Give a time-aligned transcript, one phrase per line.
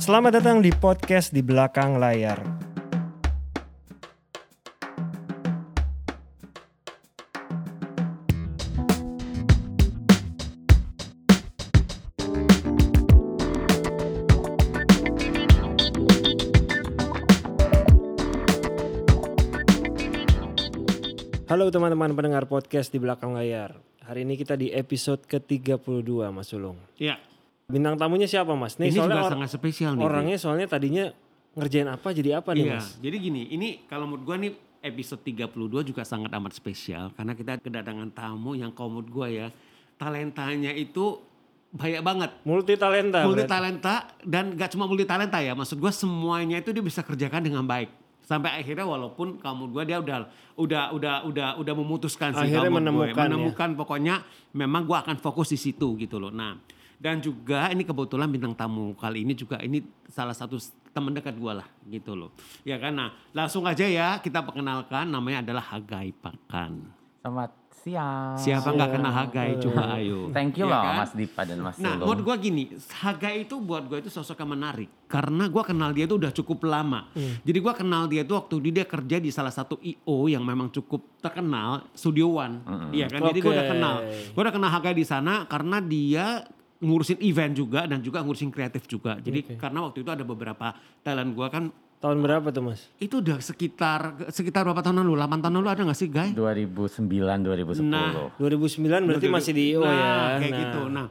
[0.00, 2.40] Selamat datang di podcast di belakang layar.
[21.52, 23.76] Halo teman-teman pendengar podcast di belakang layar.
[24.08, 26.80] Hari ini kita di episode ke-32 Mas Sulung.
[26.96, 27.31] Iya.
[27.72, 28.76] Bintang tamunya siapa Mas?
[28.76, 30.04] Ini juga or- sangat spesial nih.
[30.04, 31.08] orangnya soalnya tadinya
[31.52, 32.74] ngerjain apa jadi apa nih Iya.
[32.74, 32.86] Mas?
[32.98, 35.48] Jadi gini, ini kalau menurut gua nih episode 32
[35.82, 39.48] juga sangat amat spesial karena kita kedatangan tamu yang kalau menurut gua ya
[39.96, 41.16] talentanya itu
[41.70, 42.30] banyak banget.
[42.42, 43.24] Multi talenta.
[43.24, 47.40] multi talenta dan gak cuma multi talenta ya, maksud gua semuanya itu dia bisa kerjakan
[47.40, 47.88] dengan baik.
[48.22, 52.76] Sampai akhirnya walaupun kamu gua dia udah udah udah udah udah memutuskan sih Akhirnya kalau
[52.76, 53.08] menurut gue.
[53.08, 53.28] menemukan ya.
[53.30, 54.14] menemukan pokoknya
[54.52, 56.28] memang gua akan fokus di situ gitu loh.
[56.30, 56.60] Nah,
[57.02, 60.54] dan juga ini kebetulan bintang tamu kali ini juga ini salah satu
[60.94, 62.30] teman dekat gua lah gitu loh.
[62.62, 66.86] Ya kan nah, langsung aja ya kita perkenalkan namanya adalah Hagai Pakan.
[67.18, 67.50] Selamat
[67.82, 68.38] siang.
[68.38, 70.30] Siapa nggak kenal Hagai coba ayo.
[70.30, 70.94] Thank you Ya loh kan?
[71.02, 72.06] Mas Dipa dan Mas Nah, Sulung.
[72.06, 72.62] buat gue gini,
[73.02, 74.90] Hagai itu buat gue itu sosok yang menarik.
[75.10, 77.10] Karena gue kenal dia itu udah cukup lama.
[77.42, 81.18] Jadi gue kenal dia itu waktu dia kerja di salah satu IO yang memang cukup
[81.18, 82.62] terkenal, Studio One.
[82.94, 83.94] Iya kan, jadi gue udah kenal.
[84.06, 86.46] Gue udah kenal Hagai di sana karena dia
[86.82, 89.16] ngurusin event juga dan juga ngurusin kreatif juga.
[89.16, 91.64] Jadi karena waktu itu ada beberapa talent gue kan
[91.96, 92.90] Tahun berapa tuh Mas?
[92.98, 95.14] itu udah sekitar sekitar berapa tahun lalu?
[95.16, 96.34] 8 tahun lalu ada gak sih Guy?
[96.34, 97.78] 2009 2010.
[97.80, 100.10] Nah, 2009 berarti masih di IO nah, ya.
[100.36, 100.80] kayak Nah, gitu.
[100.90, 101.06] Nah,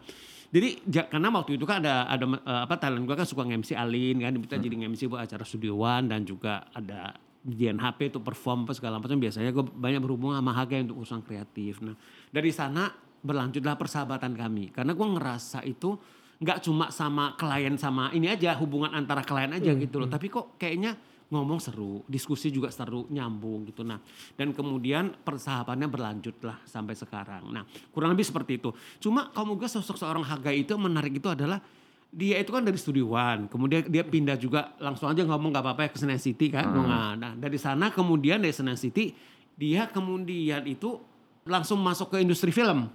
[0.52, 3.72] jadi ja- karena waktu itu kan ada ada eh, apa talent gue kan suka nge-MC
[3.72, 4.64] Alin kan kita Hmm.
[4.64, 9.00] jadi nge-MC buat acara Studio One dan juga ada di NHP itu perform apa segala
[9.00, 11.80] macam biasanya gue banyak berhubungan sama Haga untuk urusan kreatif.
[11.80, 11.96] Nah,
[12.28, 12.92] dari sana
[13.22, 15.98] berlanjutlah persahabatan kami karena gue ngerasa itu
[16.42, 20.26] nggak cuma sama klien sama ini aja hubungan antara klien aja Hmm, gitu loh, tapi
[20.26, 20.98] kok kayaknya
[21.32, 23.88] ngomong seru, diskusi juga seru, nyambung gitu.
[23.88, 24.04] Nah,
[24.36, 27.48] dan kemudian persahabatannya berlanjut lah sampai sekarang.
[27.56, 27.64] Nah,
[27.96, 28.76] kurang lebih seperti itu.
[29.00, 31.64] Cuma kamu gue sosok seorang Hagai itu menarik itu adalah
[32.12, 35.82] dia itu kan dari Studio One, kemudian dia pindah juga langsung aja ngomong gak apa-apa
[35.88, 36.68] ya ke Senen City kan.
[36.68, 39.16] Nah, nah, dari sana kemudian dari Senen City
[39.56, 41.00] dia kemudian itu
[41.48, 42.92] langsung masuk ke industri film,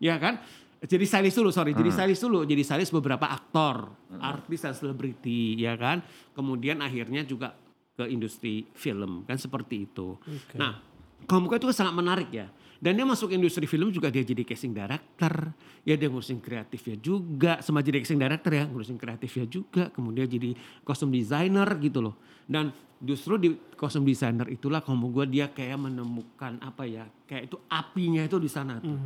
[0.00, 0.40] ya kan?
[0.80, 5.76] Jadi stylist dulu, sorry, jadi stylist dulu, jadi stylist beberapa aktor, artis dan selebriti, ya
[5.76, 6.00] kan?
[6.32, 7.52] Kemudian akhirnya juga
[7.92, 10.16] ke industri film kan seperti itu.
[10.56, 10.80] Nah,
[11.28, 12.48] Kamuka itu sangat menarik ya.
[12.80, 15.52] Dan dia masuk industri film juga dia jadi casting director,
[15.84, 20.56] ya dia ngurusin kreatifnya juga, sama jadi casting director ya, ngurusin kreatifnya juga, kemudian jadi
[20.80, 22.16] kostum designer gitu loh.
[22.48, 22.72] Dan
[23.04, 28.24] justru di kostum designer itulah kamu gua dia kayak menemukan apa ya, kayak itu apinya
[28.24, 28.96] itu di sana tuh.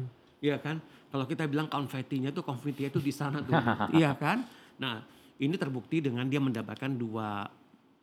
[0.45, 0.77] Iya kan?
[1.09, 3.57] Kalau kita bilang konfetinya tuh konfetinya itu di sana tuh.
[3.99, 4.45] iya kan?
[4.77, 5.01] Nah,
[5.41, 7.49] ini terbukti dengan dia mendapatkan dua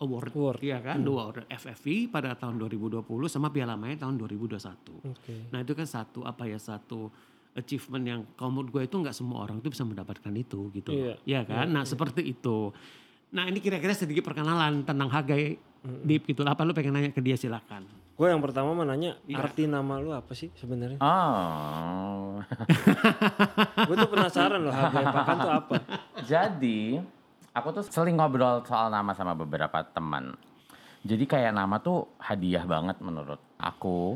[0.02, 0.59] award, Award.
[0.66, 0.97] iya kan?
[1.06, 4.57] Dua award FFI pada tahun 2020 sama Piala Main tahun 2021.
[5.06, 5.53] Oke.
[5.53, 7.13] Nah, itu kan satu apa ya satu
[7.53, 10.91] achievement yang kalau menurut gue itu nggak semua orang itu bisa mendapatkan itu gitu.
[10.96, 11.13] Iya.
[11.28, 11.69] Iya kan?
[11.69, 12.74] nah, seperti itu.
[13.31, 16.46] Nah, ini kira-kira sedikit perkenalan tentang Hagai Deep gitu.
[16.46, 17.85] Apa lu pengen nanya ke dia silakan.
[18.21, 19.41] Gue yang pertama mau nanya Iya.
[19.41, 21.01] arti nama lu apa sih sebenarnya?
[21.01, 22.37] Oh.
[23.89, 25.75] Gue tuh penasaran loh Hagai Pakan tuh apa?
[26.21, 27.01] Jadi,
[27.49, 30.37] aku tuh sering ngobrol soal nama sama beberapa teman.
[31.01, 34.13] Jadi kayak nama tuh hadiah banget menurut aku.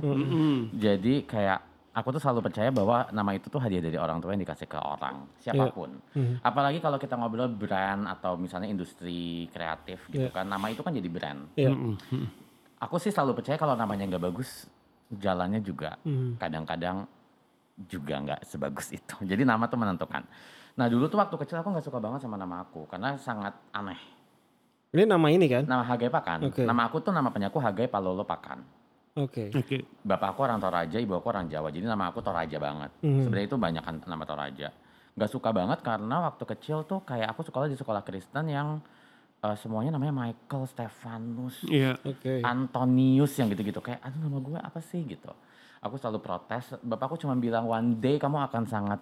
[0.78, 4.46] Jadi kayak aku tuh selalu percaya bahwa nama itu tuh hadiah dari orang tua yang
[4.46, 5.98] dikasih ke orang siapa pun.
[6.46, 10.38] Apalagi kalau kita ngobrol brand atau misalnya industri kreatif gitu Iya.
[10.38, 11.50] kan, nama itu kan jadi brand.
[11.58, 11.74] Iya.
[12.86, 14.70] Aku sih selalu percaya kalau namanya nggak bagus,
[15.10, 16.38] jalannya juga Hmm.
[16.38, 17.10] kadang-kadang
[17.90, 19.16] juga nggak sebagus itu.
[19.32, 20.22] Jadi nama tuh menentukan.
[20.78, 23.98] Nah dulu tuh waktu kecil aku nggak suka banget sama nama aku karena sangat aneh.
[24.94, 25.66] Ini nama ini kan?
[25.66, 26.40] Nama Hagai Pakan.
[26.48, 26.64] Oke.
[26.64, 28.64] Nama aku tuh nama penyaku Hagai Palolo Pakan.
[29.18, 29.52] Oke.
[29.52, 29.84] Oke.
[30.04, 31.68] Bapak aku orang Toraja, ibu aku orang Jawa.
[31.72, 32.92] Jadi nama aku Toraja banget.
[33.04, 33.24] Mhm.
[33.28, 34.68] Sebenarnya itu banyak kan nama Toraja.
[35.16, 38.80] Gak suka banget karena waktu kecil tuh kayak aku sekolah di sekolah Kristen yang
[39.54, 42.00] eh, semuanya namanya Michael, Stefanus, Iya.
[42.02, 42.42] Oke.
[42.42, 43.84] Antonius yang gitu-gitu.
[43.84, 45.06] Kayak aduh nama gue apa sih?
[45.06, 45.30] Gitu.
[45.84, 46.74] Aku selalu protes.
[46.82, 49.00] Bapakku cuma bilang one day kamu akan sangat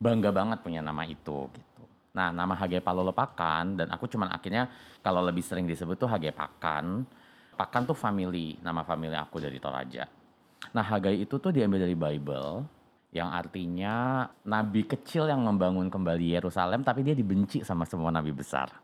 [0.00, 1.48] bangga banget punya nama itu.
[1.52, 1.82] Gitu.
[2.16, 4.70] Nah nama Hagai Palolo Pakan dan aku cuman akhirnya
[5.02, 7.04] kalau lebih sering disebut tuh Hagai Pakan.
[7.54, 10.06] Pakan tuh family nama family aku dari Toraja.
[10.74, 12.66] Nah Hagai itu tuh diambil dari Bible
[13.14, 18.74] yang artinya nabi kecil yang membangun kembali Yerusalem tapi dia dibenci sama semua nabi besar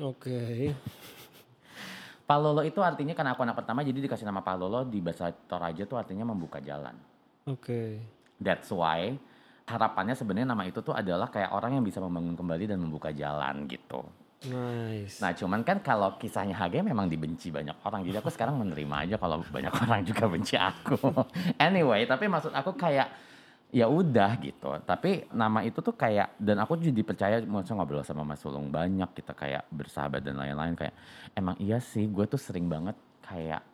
[0.00, 0.72] Oke.
[2.24, 6.00] Palolo itu artinya karena aku anak pertama jadi dikasih nama Palolo di bahasa Toraja tuh
[6.00, 6.96] artinya membuka jalan.
[7.44, 8.00] Oke.
[8.40, 9.12] That's why
[9.68, 13.68] harapannya sebenarnya nama itu tuh adalah kayak orang yang bisa membangun kembali dan membuka jalan
[13.68, 14.00] gitu.
[14.48, 15.22] Nice.
[15.22, 18.02] Nah cuman kan kalau kisahnya HG memang dibenci banyak orang.
[18.02, 20.98] Jadi aku sekarang menerima aja kalau banyak orang juga benci aku.
[21.62, 23.06] anyway, tapi maksud aku kayak
[23.72, 24.68] ya udah gitu.
[24.78, 29.16] Tapi nama itu tuh kayak dan aku jadi percaya maksudnya ngobrol sama Mas Sulung banyak
[29.16, 30.92] kita kayak bersahabat dan lain-lain kayak
[31.32, 32.92] emang iya sih gue tuh sering banget
[33.24, 33.64] kayak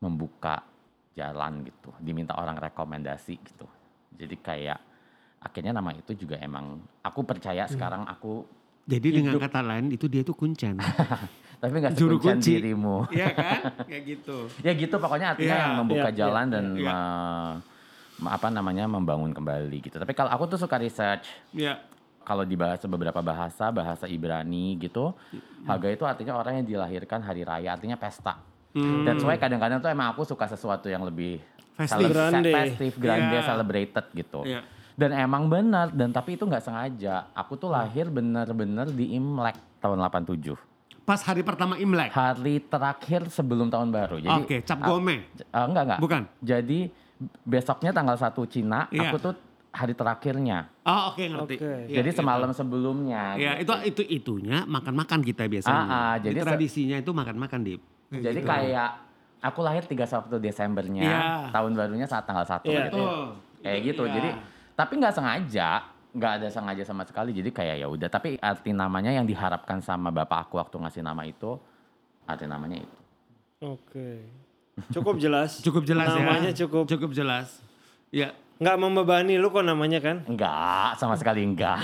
[0.00, 0.64] membuka
[1.12, 1.92] jalan gitu.
[2.00, 3.68] Diminta orang rekomendasi gitu.
[4.10, 4.80] Jadi kayak
[5.38, 8.48] akhirnya nama itu juga emang aku percaya sekarang aku
[8.84, 9.44] Jadi dengan Hidup.
[9.44, 10.76] kata lain itu dia tuh kuncen.
[11.60, 12.60] tapi nggak Juru kunci.
[12.60, 13.08] dirimu.
[13.08, 13.60] Iya kan?
[13.84, 14.36] Kayak gitu.
[14.66, 17.56] ya gitu pokoknya artinya Iya, yang membuka iya, jalan iya, dan me-
[18.16, 21.82] apa namanya membangun kembali gitu tapi kalau aku tuh suka research Ya.
[22.22, 25.10] kalau dibahas beberapa bahasa bahasa Ibrani gitu
[25.62, 28.38] Haga itu artinya orang yang dilahirkan hari raya artinya pesta
[28.70, 29.02] Hmm.
[29.02, 31.38] that's why kadang-kadang tuh emang aku suka sesuatu yang lebih
[31.74, 32.10] Festive.
[32.10, 32.50] Grande.
[32.50, 33.42] festive, grande, Iya.
[33.44, 34.62] celebrated gitu Iya.
[34.92, 39.98] dan emang benar dan tapi itu nggak sengaja aku tuh lahir bener-bener di Imlek tahun
[40.00, 40.54] 87
[41.02, 42.10] Pas hari pertama Imlek.
[42.10, 45.22] hari terakhir sebelum tahun baru jadi Oke, cap ah, gome.
[45.28, 46.00] Eh, enggak enggak.
[46.00, 46.22] Bukan?
[46.40, 46.80] Jadi
[47.44, 49.10] besoknya tanggal 1 Cina, Iya.
[49.10, 49.34] aku tuh
[49.74, 50.70] hari terakhirnya.
[50.86, 51.54] Oh, oke ngerti.
[51.58, 51.72] Oke.
[51.90, 52.18] Iya, jadi gitu.
[52.22, 53.34] semalam sebelumnya.
[53.34, 53.74] Ya, gitu.
[53.74, 55.82] itu itu itunya makan-makan kita biasanya.
[55.82, 57.80] Ah, ah, jadi jadi tradisinya itu makan-makan, Dip.
[58.14, 58.46] Jadi gitu.
[58.46, 58.90] kayak
[59.42, 61.20] aku lahir 31 Desembernya, Iya.
[61.50, 63.02] tahun barunya saat tanggal 1 Iya, gitu.
[63.02, 63.18] Betul.
[63.66, 64.02] Kayak gitu.
[64.06, 64.14] Iya.
[64.14, 64.28] Jadi
[64.74, 65.68] tapi nggak sengaja,
[66.14, 67.30] nggak ada sengaja sama sekali.
[67.34, 71.26] Jadi kayak ya udah, tapi arti namanya yang diharapkan sama bapak aku waktu ngasih nama
[71.26, 71.58] itu
[72.24, 72.98] arti namanya itu.
[73.58, 74.22] Oke.
[74.90, 75.62] Cukup jelas.
[75.62, 76.18] cukup jelas ya.
[76.18, 76.84] Namanya cukup.
[76.90, 77.62] Cukup jelas.
[78.10, 78.34] Ya.
[78.58, 80.22] Nggak membebani lu kok namanya kan?
[80.30, 81.78] Enggak, sama sekali enggak.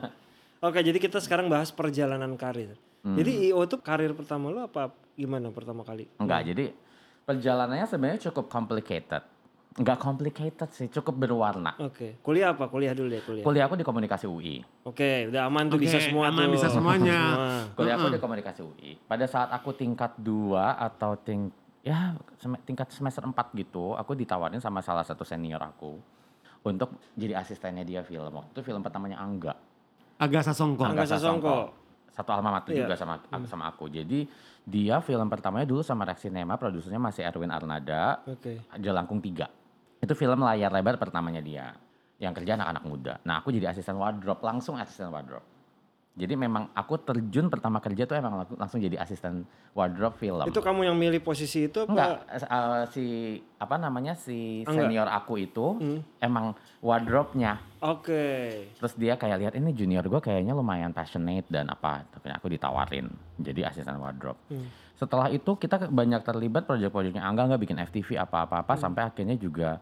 [0.66, 2.74] Oke, jadi kita sekarang bahas perjalanan karir.
[3.00, 3.16] Hmm.
[3.16, 6.04] Jadi IO tuh karir pertama lu apa gimana pertama kali?
[6.20, 6.74] Enggak, jadi
[7.24, 9.22] perjalanannya sebenarnya cukup complicated.
[9.78, 11.78] Enggak complicated sih, cukup berwarna.
[11.78, 12.18] Oke.
[12.26, 12.66] Kuliah apa?
[12.66, 13.44] Kuliah dulu ya kuliah.
[13.46, 14.60] Kuliah aku di komunikasi UI.
[14.82, 16.54] Oke, udah aman tuh Oke, bisa semua aman, tuh.
[16.58, 17.18] bisa semuanya.
[17.22, 17.54] Semua.
[17.78, 18.90] Kuliah aku di komunikasi UI.
[19.06, 24.60] Pada saat aku tingkat 2 atau ting ya sem- tingkat semester 4 gitu, aku ditawarin
[24.60, 25.96] sama salah satu senior aku
[26.60, 28.28] untuk jadi asistennya dia film.
[28.30, 29.56] Waktu itu film pertamanya Angga.
[30.20, 30.84] Agak sasongko.
[30.84, 31.56] Angga Sasongko.
[32.12, 32.84] Satu alma mater Iya.
[32.84, 33.16] juga sama
[33.48, 33.88] sama aku.
[33.88, 34.28] Jadi
[34.60, 38.20] dia film pertamanya dulu sama Rex Cinema, produsernya masih Erwin Arnada.
[38.28, 38.60] Oke.
[38.76, 39.48] Jelangkung 3.
[40.02, 41.72] Itu film layar lebar pertamanya dia.
[42.20, 43.14] Yang kerja anak-anak muda.
[43.24, 45.46] Nah aku jadi asisten wardrobe, langsung asisten wardrobe.
[46.20, 50.44] Jadi memang aku terjun pertama kerja tuh emang langsung, jadi asisten wardrobe film.
[50.44, 51.88] Itu kamu yang milih posisi itu apa?
[51.88, 53.04] Enggak, eh, si
[53.56, 54.84] apa namanya si Enggak.
[54.84, 56.00] senior aku itu Hmm.
[56.20, 57.56] emang wardrobe-nya.
[57.80, 58.24] Oke.
[58.76, 63.08] Terus dia kayak lihat ini junior gue kayaknya lumayan passionate dan apa, tapi aku ditawarin
[63.40, 64.36] jadi asisten wardrobe.
[64.52, 64.68] Hmm.
[64.94, 68.82] Setelah itu kita banyak terlibat proyek-proyeknya Angga nggak bikin FTV apa-apa-apa Hmm.
[68.82, 69.80] sampai akhirnya juga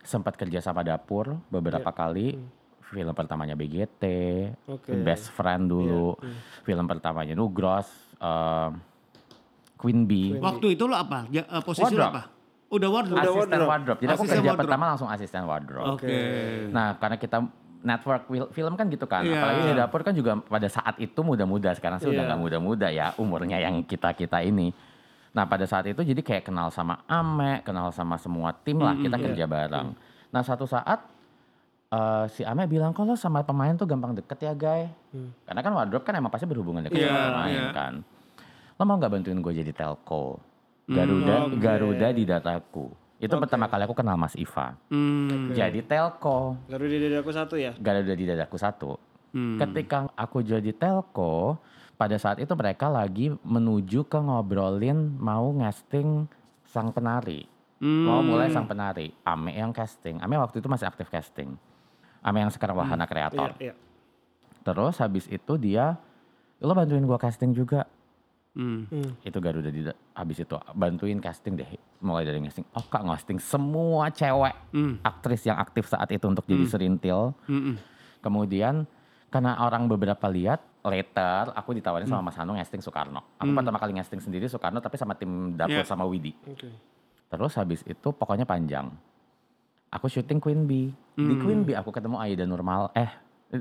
[0.00, 1.98] sempat kerja sama dapur beberapa Iya.
[1.98, 2.28] kali.
[2.90, 4.02] Film pertamanya BGT,
[4.66, 4.90] Oke.
[4.98, 6.34] Best Friend dulu, Iya,
[6.66, 7.86] film pertamanya Nugros,
[8.18, 8.70] eh,
[9.78, 10.34] Queen Bee.
[10.34, 11.30] Queen Waktu itu lo apa?
[11.30, 12.10] Ya, eh, posisi lo Wardrobe.
[12.10, 12.22] apa?
[12.70, 13.18] Udah wardrobe.
[13.18, 13.70] Udah asisten wardrobe.
[13.70, 13.98] wardrobe.
[13.98, 14.62] Jadi aku Asisten kerja wardrobe.
[14.66, 15.90] pertama langsung asisten wardrobe.
[15.98, 16.18] Oke.
[16.70, 17.36] Nah, karena kita
[17.80, 19.22] network film kan gitu kan.
[19.22, 19.38] Iya.
[19.38, 21.70] Apalagi di dapur kan juga pada saat itu muda-muda.
[21.72, 22.28] Sekarang sih udah Iya.
[22.30, 24.70] nggak muda-muda ya umurnya yang kita-kita ini.
[25.30, 28.94] Nah, pada saat itu jadi kayak kenal sama Ame, kenal sama semua tim lah.
[28.94, 29.24] Kita iya.
[29.30, 29.88] kerja bareng.
[30.30, 31.06] Nah, satu saat
[31.90, 34.90] eh, si Ame bilang kalau sama pemain tuh gampang deket ya, guys.
[35.10, 35.34] Hmm.
[35.44, 37.70] Karena kan wardrobe kan emang pasti berhubungan dekat Iya, sama pemain iya.
[37.70, 37.94] kan.
[38.78, 40.40] Lo mau nggak bantuin gue jadi telco?
[40.90, 41.62] Garuda, Hmm, oke.
[41.62, 42.86] Garuda di dataku.
[43.20, 43.42] Itu Oke.
[43.46, 44.74] pertama kali aku kenal Mas Iva.
[44.88, 45.52] Hmm.
[45.52, 46.56] Jadi telco.
[46.66, 47.76] Garuda di dadaku satu ya?
[47.76, 48.90] Garuda di dadaku satu.
[49.30, 49.60] Hmm.
[49.60, 51.60] Ketika aku jadi telco,
[51.94, 56.26] pada saat itu mereka lagi menuju ke ngobrolin mau ngasting
[56.64, 57.44] sang penari.
[57.78, 58.08] Hmm.
[58.08, 59.12] Mau mulai sang penari.
[59.22, 60.18] Ame yang casting.
[60.18, 61.54] Ame waktu itu masih aktif casting.
[62.20, 63.56] Ame yang sekarang wahana kreator.
[63.56, 63.74] Iya, iya.
[64.60, 65.96] Terus habis itu dia,
[66.60, 67.88] lo bantuin gua casting juga.
[68.50, 68.84] Hmm.
[68.90, 69.14] Hmm.
[69.22, 71.70] Itu Garuda di habis itu bantuin casting deh.
[72.02, 72.66] Mulai dari casting.
[72.74, 74.98] Oh kak ngasting semua cewek Hmm.
[75.00, 77.30] aktris yang aktif saat itu untuk jadi serintil.
[77.46, 77.78] Hmm.
[78.20, 78.84] Kemudian
[79.30, 83.22] karena orang beberapa lihat later aku ditawarin sama Mas Hanung ngasting Soekarno.
[83.38, 85.86] Aku pertama kali ngasting sendiri Soekarno tapi sama tim dapur Yeah.
[85.86, 86.34] sama Widi.
[86.44, 86.68] Oke.
[87.30, 88.90] Terus habis itu pokoknya panjang.
[89.90, 90.94] Aku syuting Queen Bee.
[91.12, 92.94] Di Queen Bee aku ketemu Aida Nurmal.
[92.94, 93.10] Eh,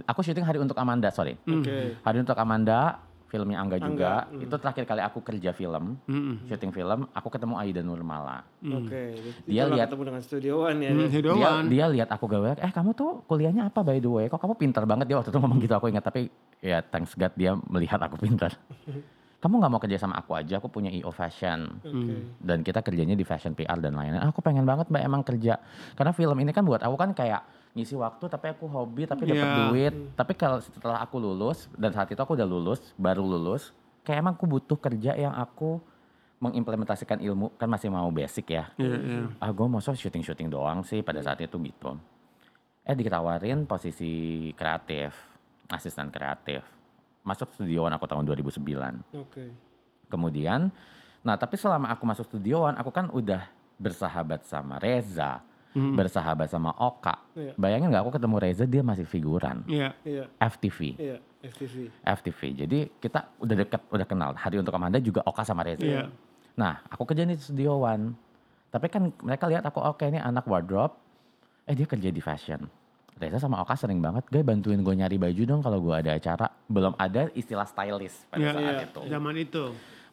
[0.05, 1.33] aku syuting Hari untuk Amanda, sorry.
[1.41, 1.97] Oke.
[1.99, 3.89] Hari untuk Amanda, filmnya Angga juga.
[3.89, 4.43] Angga, hmm.
[4.45, 6.45] Itu terakhir kali aku kerja film, Hmm.
[6.45, 7.09] syuting film.
[7.11, 8.45] Aku ketemu Aida Nurmala.
[8.63, 9.17] Oke.
[9.43, 10.89] Dia Itulah lihat- ketemu dengan Studio One ya.
[10.89, 10.97] Hmm.
[10.97, 11.01] dia.
[11.01, 11.63] Dia, Hidoan.
[11.67, 14.25] dia lihat aku gawe, eh kamu tuh kuliahnya apa by the way?
[14.25, 17.33] Kok kamu pintar banget dia waktu itu ngomong gitu aku ingat tapi ya thanks God
[17.33, 18.53] dia melihat aku pintar.
[19.39, 20.59] kamu nggak mau kerja sama aku aja?
[20.59, 22.15] Aku punya IO Fashion Oke.
[22.37, 24.19] dan kita kerjanya di fashion PR dan lain-lain.
[24.19, 25.57] Ah, Aku pengen banget mbak emang kerja
[25.93, 29.45] karena film ini kan buat aku kan kayak ngisi waktu tapi aku hobi tapi dapat
[29.45, 29.55] Iya.
[29.63, 34.19] duit tapi kalau setelah aku lulus dan saat itu aku udah lulus baru lulus kayak
[34.19, 35.77] emang aku butuh kerja yang aku
[36.39, 39.21] mengimplementasikan ilmu kan masih mau basic ya Iya, iya.
[39.37, 41.93] ah gue mau syuting syuting doang sih pada saat itu gitu
[42.81, 44.11] eh ditawarin posisi
[44.53, 45.13] kreatif
[45.67, 46.63] asisten kreatif
[47.21, 48.59] masuk studioan aku tahun 2009
[49.15, 49.45] Oke.
[50.07, 50.71] kemudian
[51.19, 53.43] nah tapi selama aku masuk studioan aku kan udah
[53.75, 55.93] bersahabat sama Reza Mm.
[55.93, 57.53] bersahabat sama Oka Iya.
[57.53, 59.93] bayangin nggak aku ketemu Reza dia masih figuran Iya.
[60.01, 61.93] Iya, FTV iya, FTV.
[62.01, 66.09] FTV jadi kita udah deket udah kenal hari untuk Amanda juga Oka sama Reza Iya.
[66.57, 68.11] Nah, aku kerja di studioan.
[68.67, 70.91] Tapi kan mereka lihat aku oke ini anak wardrobe.
[71.63, 72.67] Eh dia kerja di fashion.
[73.19, 76.47] Reza sama Oka sering banget, gue bantuin gue nyari baju dong kalau gue ada acara.
[76.65, 78.85] Belum ada istilah stylist pada Iya, saat iya.
[78.85, 78.99] itu.
[79.05, 79.63] Zaman itu.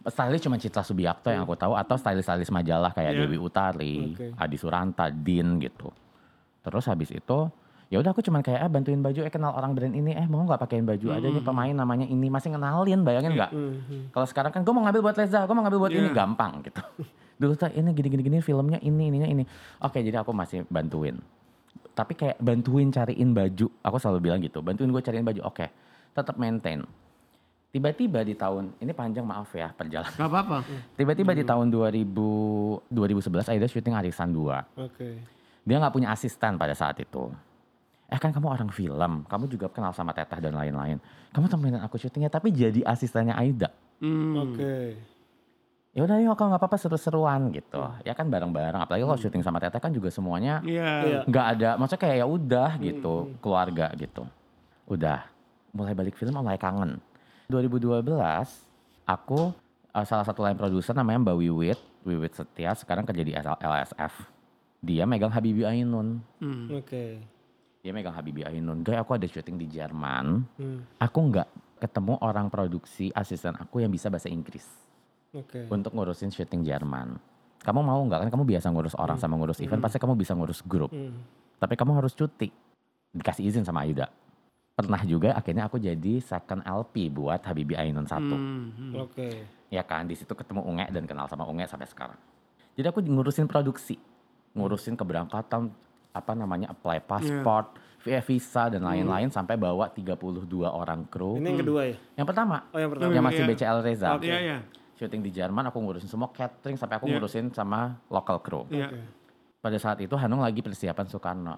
[0.04, 3.20] Stylist cuma Citra Subiakto yang aku tahu atau stylist-stylist majalah kayak Iya.
[3.22, 4.34] Dewi Utari, Oke.
[4.34, 5.90] Adi Suranta, Din gitu.
[6.60, 7.38] Terus habis itu
[7.86, 10.42] ya udah aku cuman kayak eh bantuin baju eh kenal orang brand ini eh mau
[10.42, 14.10] nggak pakein baju ada nih pemain namanya ini masih kenalin bayangin nggak Mhm.
[14.10, 16.14] kalau sekarang kan gue mau ngambil buat Leza, gue mau ngambil buat ini Iya.
[16.16, 16.82] gampang gitu.
[17.38, 19.46] Dulu tuh ini gini-gini gini filmnya ini ininya ini.
[19.78, 21.14] Oke jadi aku masih bantuin.
[21.96, 24.60] Tapi kayak bantuin cariin baju, aku selalu bilang gitu.
[24.60, 25.66] Bantuin gue cariin baju, oke.
[26.12, 26.84] Tetap maintain.
[27.72, 30.12] Tiba-tiba di tahun ini panjang maaf ya perjalanan.
[30.16, 30.58] Gak apa-apa.
[30.96, 34.80] Tiba-tiba di tahun 2000 2011 Aida syuting Arisan 2.
[34.80, 35.08] Oke.
[35.66, 37.32] Dia nggak punya asisten pada saat itu.
[38.06, 41.02] Eh kan kamu orang film, kamu juga kenal sama Teteh dan lain-lain.
[41.34, 43.68] Kamu temenin aku syutingnya tapi jadi asistennya Aida.
[43.98, 44.52] Hmm.
[44.52, 44.96] Oke.
[45.96, 47.80] Ya udah yuk kalau nggak apa-apa seru-seruan gitu.
[48.04, 50.92] Ya kan bareng-bareng apalagi kalau syuting sama Teteh kan juga semuanya Iya.
[51.02, 51.20] Iya.
[51.24, 54.28] nggak ada maksudnya kayak ya udah gitu keluarga gitu.
[54.84, 55.24] Udah
[55.72, 57.00] mulai balik film mulai kangen.
[57.48, 58.04] 2012
[59.08, 59.56] aku
[59.90, 64.14] eh, salah satu line produser namanya Mbak Wiwit Wiwit Setia sekarang kerja di LSF
[64.84, 66.20] dia megang Habibie Ainun.
[66.38, 66.68] Hmm.
[66.76, 67.18] Oke.
[67.80, 68.84] dia megang Habibie Ainun.
[68.84, 70.44] Guys aku ada syuting di Jerman.
[70.60, 70.84] Hmm.
[71.00, 71.48] aku nggak
[71.80, 74.64] ketemu orang produksi asisten aku yang bisa bahasa Inggris
[75.34, 75.66] Oke.
[75.68, 77.18] untuk ngurusin syuting Jerman.
[77.60, 80.62] Kamu mau nggak kan kamu biasa ngurus orang sama ngurus event pasti kamu bisa ngurus
[80.62, 80.94] grup.
[80.94, 81.18] Hmm.
[81.58, 82.52] Tapi kamu harus cuti.
[83.10, 84.06] Dikasih izin sama Aida.
[84.76, 88.36] Pernah juga akhirnya aku jadi second LP buat Habibie Ainun satu.
[88.36, 88.70] Hmm.
[88.70, 88.92] Hmm.
[89.02, 89.28] Oke.
[89.66, 92.20] Ya kan di situ ketemu Unge dan kenal sama Unge sampai sekarang.
[92.76, 93.96] Jadi aku ngurusin produksi,
[94.52, 95.72] ngurusin keberangkatan
[96.12, 101.36] apa namanya apply passport, via visa dan lain-lain sampai bawa 32 orang kru.
[101.36, 101.96] Ini yang kedua ya?
[102.14, 103.10] Yang pertama, Oh yang pertama.
[103.10, 103.50] yang masih Iya.
[103.50, 104.08] BCL Reza.
[104.22, 104.58] Iya, iya.
[104.96, 107.12] Syuting di Jerman aku ngurusin semua catering sampai aku Iya.
[107.14, 108.64] ngurusin sama local crew.
[108.68, 108.88] Iya.
[108.88, 109.00] Oke.
[109.60, 111.56] Pada saat itu Hanung lagi persiapan Soekarno.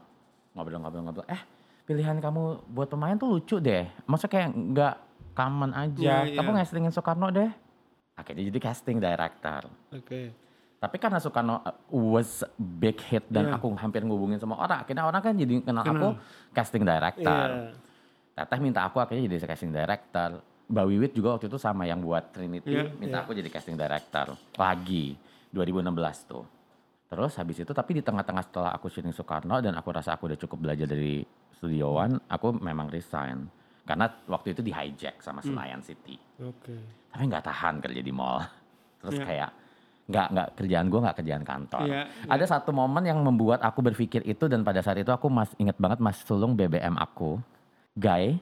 [0.52, 1.26] Ngobrol-ngobrol-ngobrol.
[1.26, 1.38] Eh,
[1.84, 3.86] pilihan kamu buat pemain tuh lucu deh.
[4.04, 4.94] Maksudnya kayak nggak
[5.32, 6.26] common aja.
[6.26, 6.58] Iya, Kamu iya.
[6.60, 7.50] castingin Soekarno deh.
[8.18, 9.70] Akhirnya jadi casting director.
[9.94, 10.34] Oke.
[10.78, 13.54] Tapi karena Soekarno uh, was big hit dan Iya.
[13.54, 14.82] aku hampir ngubungin semua orang.
[14.82, 15.94] Akhirnya orang kan jadi kenal Kenal.
[15.94, 16.08] aku
[16.50, 17.46] casting director.
[17.70, 17.74] Iya.
[18.34, 20.42] Teteh minta aku akhirnya jadi casting director.
[20.68, 23.24] Mbak Wiwit juga waktu itu sama yang buat Trinity Iya, minta iya.
[23.24, 25.16] aku jadi casting director lagi
[25.48, 25.88] 2016
[26.24, 26.44] tuh.
[27.08, 30.36] Terus habis itu tapi di tengah-tengah setelah aku syuting Soekarno dan aku rasa aku udah
[30.36, 33.48] cukup belajar dari Studio One, aku memang resign.
[33.82, 35.56] Karena waktu itu di hijack sama Hmm.
[35.56, 36.20] Senayan City.
[36.38, 36.76] Oke.
[37.08, 38.44] Tapi nggak tahan kerja di mall.
[39.00, 39.24] Terus Iya.
[39.24, 39.50] kayak
[40.04, 41.80] nggak nggak kerjaan gue nggak kerjaan kantor.
[41.84, 45.48] Iya, Ada satu momen yang membuat aku berpikir itu dan pada saat itu aku mas
[45.56, 47.40] inget banget mas sulung BBM aku,
[47.94, 48.36] Guy,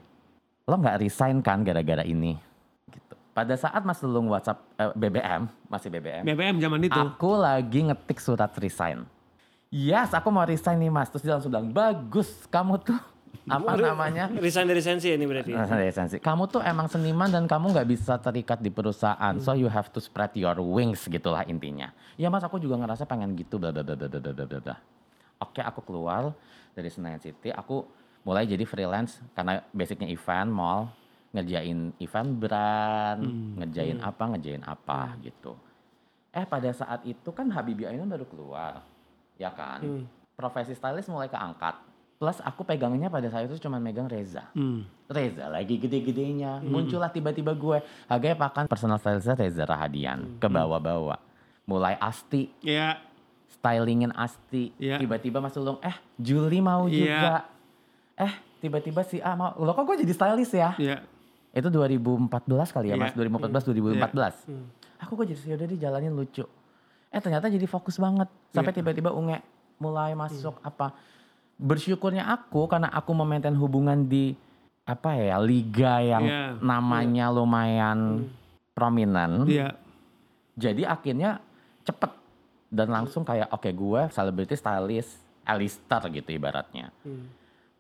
[0.66, 2.34] lo nggak resign kan gara-gara ini?
[2.90, 3.14] Gitu.
[3.30, 6.98] Pada saat Mas Lulung WhatsApp eh, BBM masih BBM BBM zaman itu.
[6.98, 9.06] aku lagi ngetik surat resign.
[9.70, 11.06] Yes aku mau resign nih Mas.
[11.06, 12.98] Terus dia langsung bilang bagus kamu tuh
[13.46, 14.26] apa Waduh, namanya?
[14.42, 15.54] resign dari sensi ini berarti.
[15.54, 16.16] Resign dari sensi.
[16.18, 19.38] Kamu tuh emang seniman dan kamu nggak bisa terikat di perusahaan.
[19.38, 21.94] So you have to spread your wings gitulah intinya.
[22.18, 24.76] Ya mas aku juga ngerasa pengen gitu bla bla bla bla bla.
[25.38, 26.34] Oke aku keluar
[26.74, 27.54] dari Senayan City.
[27.54, 27.86] Aku
[28.26, 30.90] mulai jadi freelance karena basicnya event mall
[31.30, 33.20] ngerjain event brand,
[33.60, 35.54] ngerjain apa ngerjain apa gitu.
[36.32, 38.82] Eh pada saat itu kan Habibie Ainun baru keluar,
[39.36, 39.78] ya kan?
[39.80, 40.04] Hmm.
[40.32, 41.76] Profesi stylist mulai keangkat.
[42.16, 44.48] Plus aku pegangnya pada saat itu cuma megang Reza.
[44.56, 44.88] Hmm.
[45.06, 46.64] Reza lagi gede-gedenya.
[46.64, 47.84] Muncullah tiba-tiba gue.
[48.08, 50.40] Harganya pakan personal stylistnya Reza Rahadian.
[50.40, 51.20] Ke bawah-bawah.
[51.68, 52.48] Mulai Asti.
[52.64, 52.96] Iya.
[53.52, 54.72] Stylingin Asti.
[54.80, 54.96] Iya.
[54.96, 55.76] Tiba-tiba Mas Ulung.
[55.84, 56.96] Eh Juli mau Iya.
[56.96, 57.34] juga.
[58.16, 59.52] Eh tiba-tiba si A mau.
[59.56, 60.72] Loh kok gue jadi stylist ya?
[60.76, 61.04] Iya.
[61.52, 62.32] Itu 2014
[62.68, 63.02] kali ya Iya.
[63.02, 63.12] mas.
[63.12, 64.48] 2014-2014.
[64.48, 64.66] Hmm.
[64.98, 66.44] Aku kok jadi yaudah dijalanin lucu.
[67.08, 68.28] Eh ternyata jadi fokus banget.
[68.50, 68.80] Sampai Iya.
[68.80, 69.44] tiba-tiba Unge
[69.76, 70.96] mulai masuk apa.
[71.56, 74.36] Bersyukurnya aku karena aku memaintain hubungan di
[74.84, 76.44] apa ya liga yang Iya.
[76.58, 78.28] namanya lumayan
[78.72, 79.44] prominent.
[79.44, 79.76] Iya.
[80.56, 81.40] Jadi akhirnya
[81.84, 82.12] cepet
[82.68, 86.88] dan langsung kayak oke gue selebriti stylist Alistair gitu ibaratnya.
[87.00, 87.28] Hmm.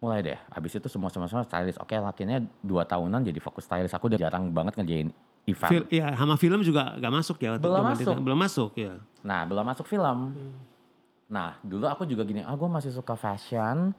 [0.06, 0.38] Mulai deh.
[0.48, 1.82] Habis itu semua semua semua stylist.
[1.82, 3.92] Oke, lakinya dua tahunan jadi fokus stylist.
[3.92, 5.10] Aku udah jarang banget ngerjain
[5.44, 5.70] event.
[5.70, 7.58] Fil- ya, sama film juga gak masuk ya.
[7.58, 8.06] Belum masuk.
[8.06, 8.22] itu.
[8.22, 8.92] Belum masuk ya.
[9.20, 10.18] Nah, belum masuk film.
[11.26, 13.90] Nah, dulu aku juga gini, ah gue masih suka fashion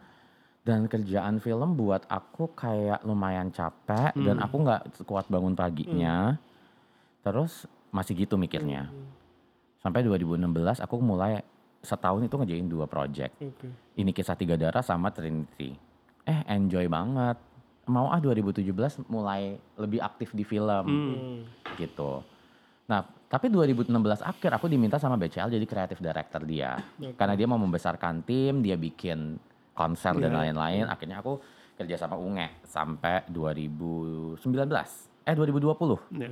[0.63, 6.39] dan kerjaan film buat aku kayak lumayan capek dan aku nggak kuat bangun paginya.
[7.19, 8.87] Terus masih gitu mikirnya.
[9.79, 10.43] Sampai 2016
[10.79, 11.43] aku mulai
[11.79, 13.31] setahun itu ngerjain dua project.
[13.39, 13.67] Oke.
[13.95, 15.75] Ini kisah tiga darah sama Trinity.
[16.27, 17.39] Eh enjoy banget.
[17.88, 18.67] Mau ah 2017
[19.07, 21.39] mulai lebih aktif di film Hmm.
[21.79, 22.19] gitu.
[22.86, 26.75] Nah, tapi 2016 akhir aku diminta sama BCL jadi kreatif director dia.
[27.15, 29.39] Karena dia mau membesarkan tim, dia bikin
[29.72, 30.39] konser dan Iya.
[30.43, 30.84] lain-lain.
[30.86, 31.39] Akhirnya aku
[31.75, 35.07] kerja sama Unge sampai 2019.
[35.24, 36.00] Eh 2020.
[36.12, 36.27] Ya.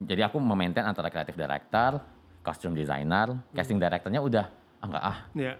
[0.00, 2.00] Jadi aku memaintain antara kreatif director,
[2.40, 4.46] costume designer, casting directornya udah
[4.80, 5.18] ah enggak ah.
[5.34, 5.54] Ya.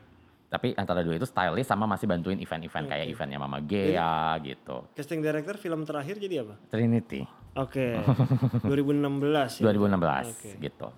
[0.51, 4.83] Tapi antara dua itu stylist sama masih bantuin event-event kayak eventnya Mama Gea gitu.
[4.99, 6.59] Casting director film terakhir jadi apa?
[6.67, 7.23] Trinity.
[7.55, 7.95] Oke.
[8.67, 9.71] 2016 ya.
[9.71, 10.51] 2016 Oke.
[10.59, 10.89] gitu.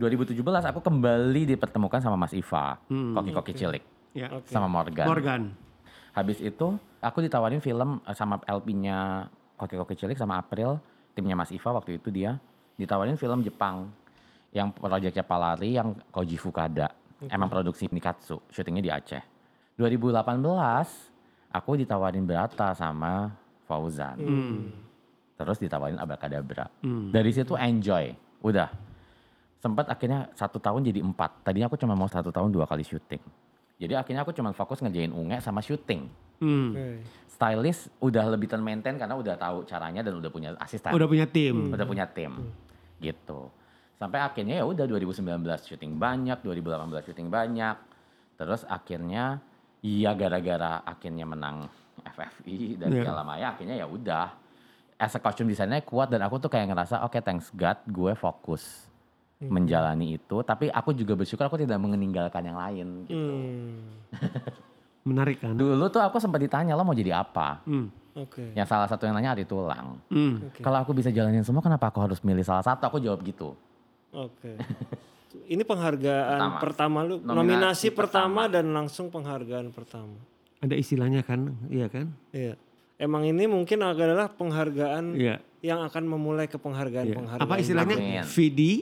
[0.00, 0.40] 2017
[0.72, 3.84] aku kembali dipertemukan sama Mas Iva, Hmm, koki-koki cilik,
[4.16, 4.32] Ya.
[4.32, 4.48] Oke.
[4.48, 5.04] sama Morgan.
[5.04, 5.42] Morgan.
[6.16, 9.28] Habis itu aku ditawarin film eh, sama LP-nya
[9.60, 10.80] koki-koki cilik sama April,
[11.12, 12.40] timnya Mas Iva waktu itu dia
[12.80, 13.92] ditawarin film Jepang
[14.52, 16.88] yang proyeknya Palari yang Koji Fukada.
[17.30, 19.22] Emang produksi Nikatsu, syutingnya di Aceh.
[19.78, 20.42] 2018
[21.52, 23.30] aku ditawarin Berata sama
[23.68, 24.18] Fauzan.
[24.18, 24.72] Hmm.
[25.38, 26.66] Terus ditawarin Abrakadabra.
[26.82, 27.12] Hmm.
[27.12, 28.10] Dari situ enjoy,
[28.42, 28.70] udah.
[29.62, 31.46] Sempat akhirnya satu tahun jadi empat.
[31.46, 33.22] Tadinya aku cuma mau satu tahun dua kali syuting.
[33.78, 36.10] Jadi akhirnya aku cuma fokus ngerjain unge sama syuting.
[36.42, 36.74] Hmm.
[36.74, 36.86] Oke.
[37.30, 41.74] Stylist udah lebih termaintain karena udah tahu caranya dan udah punya asisten, Udah punya tim.
[41.74, 42.54] udah punya tim,
[43.02, 43.50] gitu.
[44.02, 45.22] Sampai akhirnya ya udah 2019
[45.62, 47.76] syuting banyak, 2018 syuting banyak.
[48.34, 49.38] Terus akhirnya
[49.78, 51.70] ya gara-gara akhirnya menang
[52.02, 53.06] FFI dan Iya.
[53.06, 54.34] segala maya akhirnya ya udah.
[54.98, 58.90] As a costume designer kuat dan aku tuh kayak ngerasa oke thanks God gue fokus
[59.38, 60.42] menjalani itu.
[60.42, 63.14] Tapi aku juga bersyukur aku tidak meninggalkan yang lain gitu.
[63.14, 63.86] Hmm.
[65.06, 65.54] Menarik kan?
[65.54, 67.62] Dulu tuh aku sempat ditanya lo mau jadi apa?
[67.70, 67.86] Hmm.
[68.18, 68.50] Oke.
[68.58, 70.02] Yang salah satu yang nanya Ari Tulang.
[70.10, 70.42] Hmm.
[70.50, 70.58] Oke.
[70.58, 72.82] Kalau aku bisa jalanin semua kenapa aku harus milih salah satu?
[72.90, 73.54] Aku jawab gitu.
[74.12, 74.52] Oke.
[75.48, 76.60] Ini penghargaan Pertama.
[76.60, 78.44] pertama, lu Nominasi nominasi, pertama.
[78.44, 80.16] pertama dan langsung penghargaan pertama.
[80.60, 81.56] Ada istilahnya kan?
[81.72, 82.12] Iya kan?
[82.30, 82.54] Iya.
[83.00, 85.40] Emang ini mungkin adalah penghargaan Iya.
[85.64, 86.62] yang akan memulai ke Iya.
[86.62, 87.48] penghargaan-penghargaan.
[87.48, 87.96] Apa istilahnya?
[87.96, 88.22] Amin.
[88.28, 88.72] Vidi.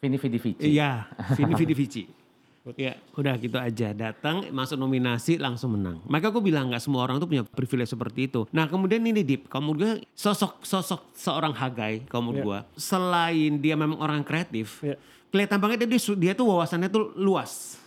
[0.00, 0.66] Vini Vidi Vici.
[0.66, 1.06] Iya.
[1.38, 2.02] Vini Vidi Vici.
[2.76, 3.96] Ya, udah gitu aja.
[3.96, 5.96] Datang, masuk nominasi, langsung menang.
[6.04, 8.44] Maka aku bilang nggak semua orang tuh punya privilege seperti itu.
[8.52, 12.42] Nah kemudian ini Dip, kamu gue sosok sosok seorang Hagai, kamu Iya.
[12.44, 12.58] gue.
[12.76, 15.00] Selain dia memang orang kreatif, Iya.
[15.32, 17.80] kelihatan banget dia, dia tuh wawasannya tuh luas.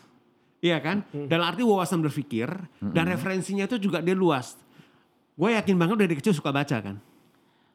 [0.57, 1.05] Iya kan?
[1.29, 2.49] Dalam arti wawasan berpikir
[2.81, 4.57] dan referensinya tuh juga dia luas.
[5.37, 6.97] Gue yakin banget dari kecil suka baca kan.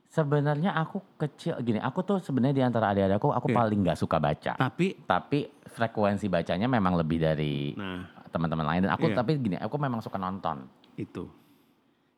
[0.08, 3.56] Sebenarnya aku kecil gini, aku tuh sebenarnya di antara adik-adikku aku Iya.
[3.60, 4.56] paling nggak suka baca.
[4.56, 9.24] Tapi, Tapi frekuensi bacanya memang lebih dari nah teman-teman lain dan aku Iya.
[9.24, 10.68] tapi gini, aku memang suka nonton.
[10.98, 11.24] itu.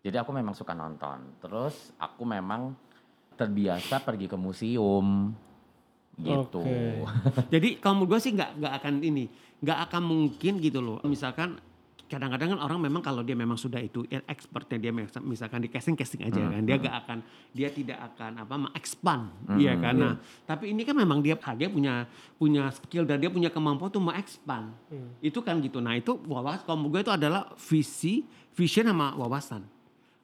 [0.00, 1.36] Jadi aku memang suka nonton.
[1.38, 2.72] Terus aku memang
[3.36, 5.30] terbiasa pergi ke museum
[6.16, 6.64] gitu.
[6.64, 7.04] Oke.
[7.52, 9.28] Jadi kalau menurut gue sih nggak nggak akan ini,
[9.60, 10.98] nggak akan mungkin gitu loh.
[11.04, 11.60] Misalkan
[12.10, 15.70] kadang-kadang kan orang memang kalau dia memang sudah itu ya, expertnya dia mis- misalkan di
[15.70, 17.18] casting casting aja kan dia gak akan
[17.54, 19.20] dia tidak akan apa mengekspan
[19.62, 19.94] iya kan?
[19.94, 24.02] nah tapi ini kan memang dia dia punya punya skill dan dia punya kemampuan tuh
[24.02, 24.74] mengekspan
[25.22, 25.78] itu kan gitu.
[25.78, 28.24] Nah itu wawas kalau gue itu adalah visi
[28.56, 29.62] vision sama wawasan.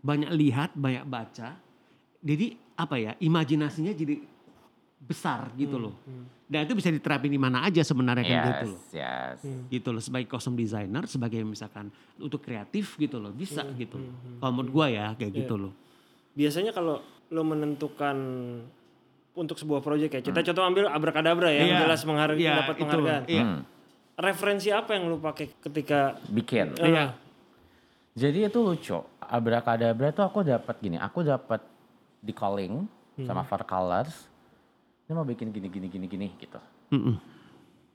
[0.02, 1.54] Banyak lihat banyak baca.
[2.24, 4.20] Jadi apa ya imajinasinya jadi
[4.98, 5.94] besar gitu loh
[6.46, 9.38] dan itu bisa diterapin di mana aja sebenarnya kan Yes, gitu loh yes.
[9.68, 13.98] gitu loh sebagai costume designer sebagai misalkan untuk kreatif gitu loh bisa Hmm, gitu
[14.36, 15.40] kalau menurut gua ya kayak Iya.
[15.42, 15.72] gitu loh
[16.32, 18.16] Biasanya kalau lo menentukan
[19.32, 21.80] untuk sebuah proyek ya, kita contoh ambil abrakadabra ya, yang Iya.
[21.82, 22.82] jelas menghargai Iya, dapat itu.
[22.82, 23.22] penghargaan.
[23.26, 23.42] Iya.
[23.42, 23.60] Hmm,
[24.16, 26.72] Referensi apa yang lo pakai ketika bikin.
[26.74, 27.04] eh, Iya.
[28.14, 28.96] Jadi itu lucu.
[29.18, 31.60] Abrakadabra tuh aku dapat gini, aku dapat
[32.18, 32.84] di calling
[33.18, 34.28] sama Far Colors.
[35.06, 36.58] Ini mau bikin gini gini gini gini gitu.
[36.90, 37.14] Mm-mm.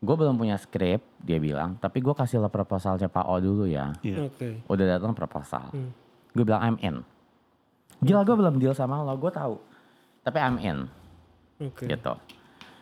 [0.02, 1.76] Gue belum punya skrip, dia bilang.
[1.78, 3.92] Tapi gue kasih lo proposalnya Pak O dulu ya.
[4.02, 4.32] Iya.
[4.32, 4.64] Oke.
[4.66, 5.70] Udah datang proposal.
[5.76, 5.92] Hmm.
[6.32, 6.96] Gue bilang I'm in.
[8.02, 9.60] Gila gue belum deal sama lo, gue tahu.
[10.24, 10.78] Tapi I'm in
[11.62, 11.86] Oke.
[11.86, 12.16] gitu.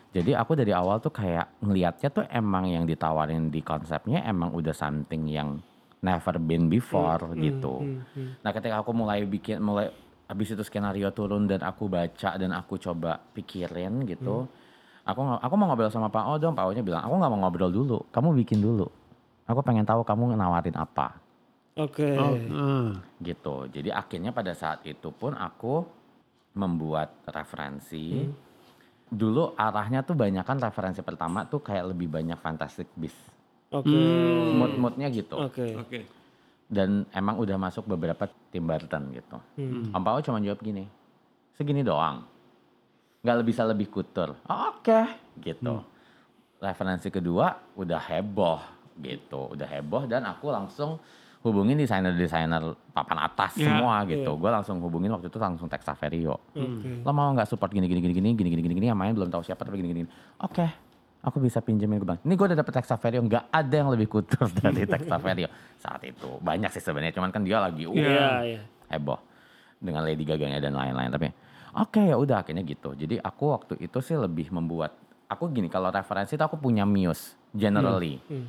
[0.10, 4.74] Jadi aku dari awal tuh kayak ngelihatnya tuh emang yang ditawarin di konsepnya emang udah
[4.74, 5.62] something yang
[6.02, 7.84] never been before gitu.
[7.84, 8.30] Hmm, hmm.
[8.42, 9.92] Nah ketika aku mulai bikin mulai
[10.30, 14.46] habis itu skenario turun dan aku baca dan aku coba pikirin gitu.
[15.10, 16.54] Aku ngo- aku mau ngobrol sama Pak O dong.
[16.54, 17.98] Pak O nya bilang aku nggak mau ngobrol dulu.
[18.14, 18.86] Kamu bikin dulu.
[19.50, 21.18] Aku pengen tahu kamu nawarin apa.
[21.74, 22.14] Oke.
[22.14, 22.94] Oh, ah.
[23.18, 23.66] gitu.
[23.74, 25.82] Jadi akhirnya pada saat itu pun aku
[26.54, 28.30] membuat referensi.
[29.10, 33.34] Dulu arahnya tuh banyak kan referensi pertama tuh kayak lebih banyak Fantastic Beasts.
[33.74, 33.90] Oke.
[34.54, 35.42] Mood-moodnya gitu.
[35.42, 35.74] Oke.
[35.74, 36.19] Oke.
[36.70, 39.38] Dan emang udah masuk beberapa Tim Burton gitu.
[39.58, 39.90] Hmm.
[39.90, 40.86] Om Pao cuma jawab gini,
[41.58, 42.22] segini doang.
[43.20, 44.38] Nggak bisa lebih kutur.
[44.46, 45.02] "Oh, Oke,
[45.42, 45.82] gitu.
[46.62, 48.62] Referensi kedua udah heboh
[49.02, 49.58] gitu.
[49.58, 51.02] Udah heboh dan aku langsung
[51.40, 52.60] hubungin desainer-desainer
[52.92, 54.36] papan atas Iya, semua gitu.
[54.36, 56.36] Gue langsung hubungin waktu itu langsung Tex Saverio.
[56.52, 57.00] Oke.
[57.02, 59.32] Lo mau nggak support gini gini gini gini gini gini gini gini yang main belum
[59.32, 60.00] tahu siapa tapi gini gini.
[60.04, 60.12] gini.
[60.44, 60.68] Oke,
[61.20, 62.20] aku bisa pinjemin ke bank.
[62.24, 66.02] Ini gue udah dapet Tex Saverio, nggak ada yang lebih kutur dari Tex Saverio saat
[66.08, 66.40] itu.
[66.40, 68.62] Banyak sih sebenarnya, cuman kan dia lagi uh, Iya, iya.
[68.92, 69.20] heboh
[69.80, 71.12] dengan Lady Gaga dan lain-lain.
[71.12, 71.28] Tapi
[71.76, 72.96] oke ya udah akhirnya gitu.
[72.96, 74.96] Jadi aku waktu itu sih lebih membuat
[75.30, 78.20] aku gini kalau referensi itu aku punya muse generally.
[78.28, 78.48] Hmm.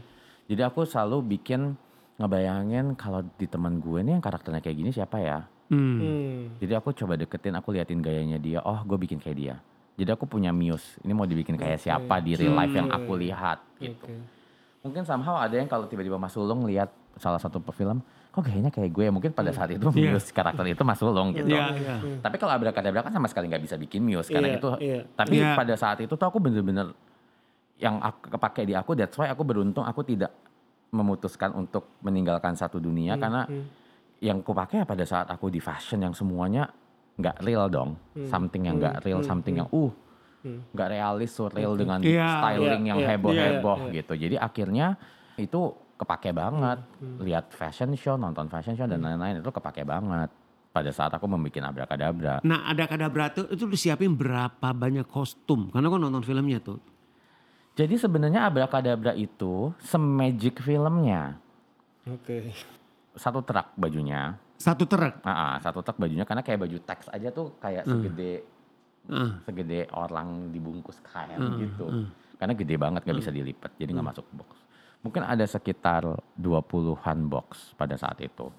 [0.51, 1.75] Jadi aku selalu bikin
[2.19, 5.39] ngebayangin kalau di teman gue nih yang karakternya kayak gini siapa ya.
[5.71, 5.99] Hmm.
[6.03, 6.41] Hmm.
[6.59, 8.59] Jadi aku coba deketin, aku liatin gayanya dia.
[8.67, 9.55] Oh, gue bikin kayak dia.
[10.01, 10.97] Jadi aku punya muse.
[11.05, 14.09] Ini mau dibikin kayak siapa di real life yang aku lihat gitu.
[14.81, 16.89] Mungkin somehow ada yang kalau tiba-tiba Mas Sulung lihat
[17.21, 18.01] salah satu film,
[18.33, 19.13] kok gayanya kayak gue.
[19.13, 20.17] Mungkin pada saat itu Iya.
[20.17, 21.53] muse karakter itu Mas Sulung gitu.
[21.53, 21.95] Iya, iya.
[22.25, 24.69] Tapi kalau abrakadabra kan sama sekali nggak bisa bikin muse karena Iya, itu.
[24.81, 25.01] iya.
[25.05, 25.53] Tapi Iya.
[25.53, 26.97] pada saat itu tuh aku bener-bener
[27.77, 28.97] yang aku kepake di aku.
[28.97, 30.33] That's why aku beruntung aku tidak
[30.97, 33.65] memutuskan untuk meninggalkan satu dunia karena hmm.
[34.25, 36.73] yang kupake ya pada saat aku di fashion yang semuanya
[37.21, 38.01] nggak real dong.
[38.27, 39.93] Something yang nggak real, something yang uh
[40.41, 40.65] Hmm.
[40.73, 42.41] nggak realis, surreal dengan Iya.
[42.41, 43.97] styling Iya, yang iya, heboh-heboh iya, iya.
[44.01, 44.13] gitu.
[44.17, 44.87] Jadi akhirnya
[45.37, 45.61] itu
[46.01, 46.81] kepake banget.
[46.97, 50.33] Hmm, Lihat fashion show, nonton fashion show dan lain-lain itu kepake banget.
[50.73, 52.41] Pada saat aku membuat abrakadabra.
[52.41, 55.69] Nah ada kadabra tuh itu disiapin berapa banyak kostum?
[55.69, 56.81] Karena gue nonton filmnya tuh.
[57.77, 61.37] Jadi sebenarnya abrakadabra itu semagic filmnya.
[62.09, 62.55] Oke.
[63.13, 64.41] Satu truk bajunya.
[64.61, 65.25] Satu truk.
[65.25, 67.93] Ah, satu truk bajunya karena kayak baju teks aja tuh kayak Hmm.
[67.97, 68.33] segede
[69.09, 69.33] Ah.
[69.43, 71.87] segede orang dibungkus kain Hmm, gitu.
[72.37, 74.53] Karena gede banget gak bisa dilipat, jadi nggak masuk box.
[75.01, 76.05] Mungkin ada sekitar
[76.37, 78.53] 20-an box pada saat itu.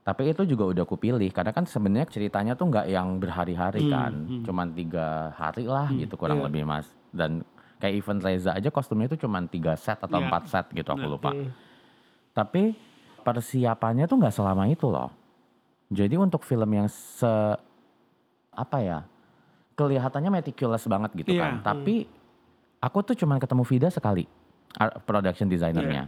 [0.00, 4.12] Tapi itu juga udah aku pilih karena kan sebenarnya ceritanya tuh nggak yang berhari-hari kan,
[4.42, 6.46] cuman tiga hari lah gitu kurang Iya.
[6.48, 6.88] lebih mas.
[7.10, 7.44] Dan
[7.76, 10.24] kayak event Reza aja kostumnya itu cuman tiga set atau Iya.
[10.26, 11.32] empat set gitu aku lupa.
[11.32, 11.48] Hmm.
[12.32, 12.72] Tapi
[13.20, 15.12] persiapannya tuh nggak selama itu loh.
[15.90, 17.28] Jadi untuk film yang se
[18.50, 18.98] apa ya
[19.74, 21.42] kelihatannya meticulous banget gitu Iya.
[21.42, 21.52] kan.
[21.66, 22.06] Tapi
[22.78, 24.24] aku tuh cuman ketemu Vida sekali,
[25.02, 26.06] production designernya.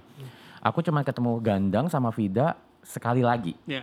[0.62, 2.54] Aku cuman ketemu Gandang sama Vida
[2.86, 3.58] sekali lagi.
[3.66, 3.82] Ya.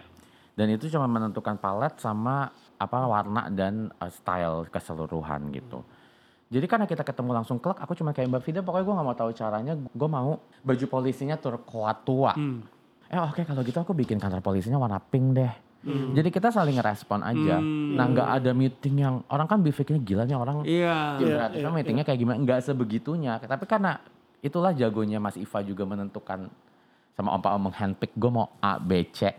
[0.55, 5.83] Dan itu cuma menentukan palet sama apa warna dan uh, style keseluruhan gitu.
[6.49, 9.17] Jadi karena kita ketemu langsung klek, aku cuma kayak Mbak Vida, pokoknya gue nggak mau
[9.19, 12.33] tahu caranya, gue mau baju polisinya turquoise tua.
[12.33, 12.63] Hmm.
[13.07, 15.53] Eh oke kalau gitu aku bikin kantor polisinya warna pink deh.
[15.87, 17.55] Jadi kita saling ngerespon aja.
[17.59, 21.15] Nah nggak ada meeting yang orang kan berpikirnya gila nih orang Iya.
[21.15, 22.37] tim kreatifnya meetingnya kayak gimana?
[22.43, 23.39] Nggak sebegitunya.
[23.39, 23.95] Tapi karena
[24.43, 26.51] itulah jagonya Mas Iva juga menentukan
[27.15, 29.31] sama Om Pak Om handpick gue mau A B C.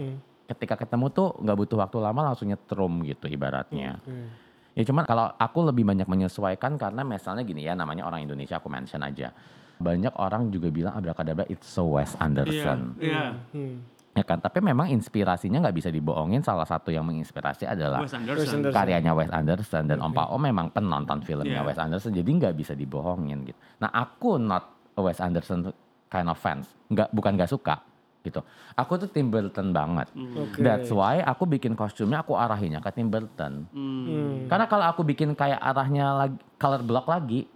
[0.48, 4.00] Ketika ketemu tuh nggak butuh waktu lama langsung nyetrum gitu ibaratnya.
[4.02, 4.32] Hmm.
[4.72, 8.72] Ya cuman kalau aku lebih banyak menyesuaikan karena misalnya gini ya namanya orang Indonesia aku
[8.72, 9.30] mention aja.
[9.76, 12.20] Banyak orang juga bilang abrakadabra it's so Wes Iya.
[12.24, 12.78] Anderson.
[12.96, 13.24] Iya.
[13.52, 13.76] Hmm.
[14.10, 16.42] Ya kan, tapi memang inspirasinya nggak bisa dibohongin.
[16.42, 18.58] Salah satu yang menginspirasi adalah Wes Anderson.
[18.58, 18.74] Anderson.
[18.74, 21.66] karyanya Wes Anderson dan Om Pao memang penonton filmnya Iya.
[21.70, 23.58] Wes Anderson, jadi nggak bisa dibohongin gitu.
[23.78, 24.66] Nah aku not
[24.98, 25.70] a Wes Anderson
[26.10, 27.78] kind of fans, nggak bukan nggak suka
[28.20, 28.42] gitu.
[28.74, 30.10] Aku tuh Tim Burton banget.
[30.12, 30.58] Oke.
[30.60, 33.70] That's why aku bikin kostumnya aku arahinnya ke Tim Burton.
[33.70, 34.04] Hmm.
[34.04, 34.34] Hmm.
[34.50, 37.46] Karena kalau aku bikin kayak arahnya lagi color block lagi,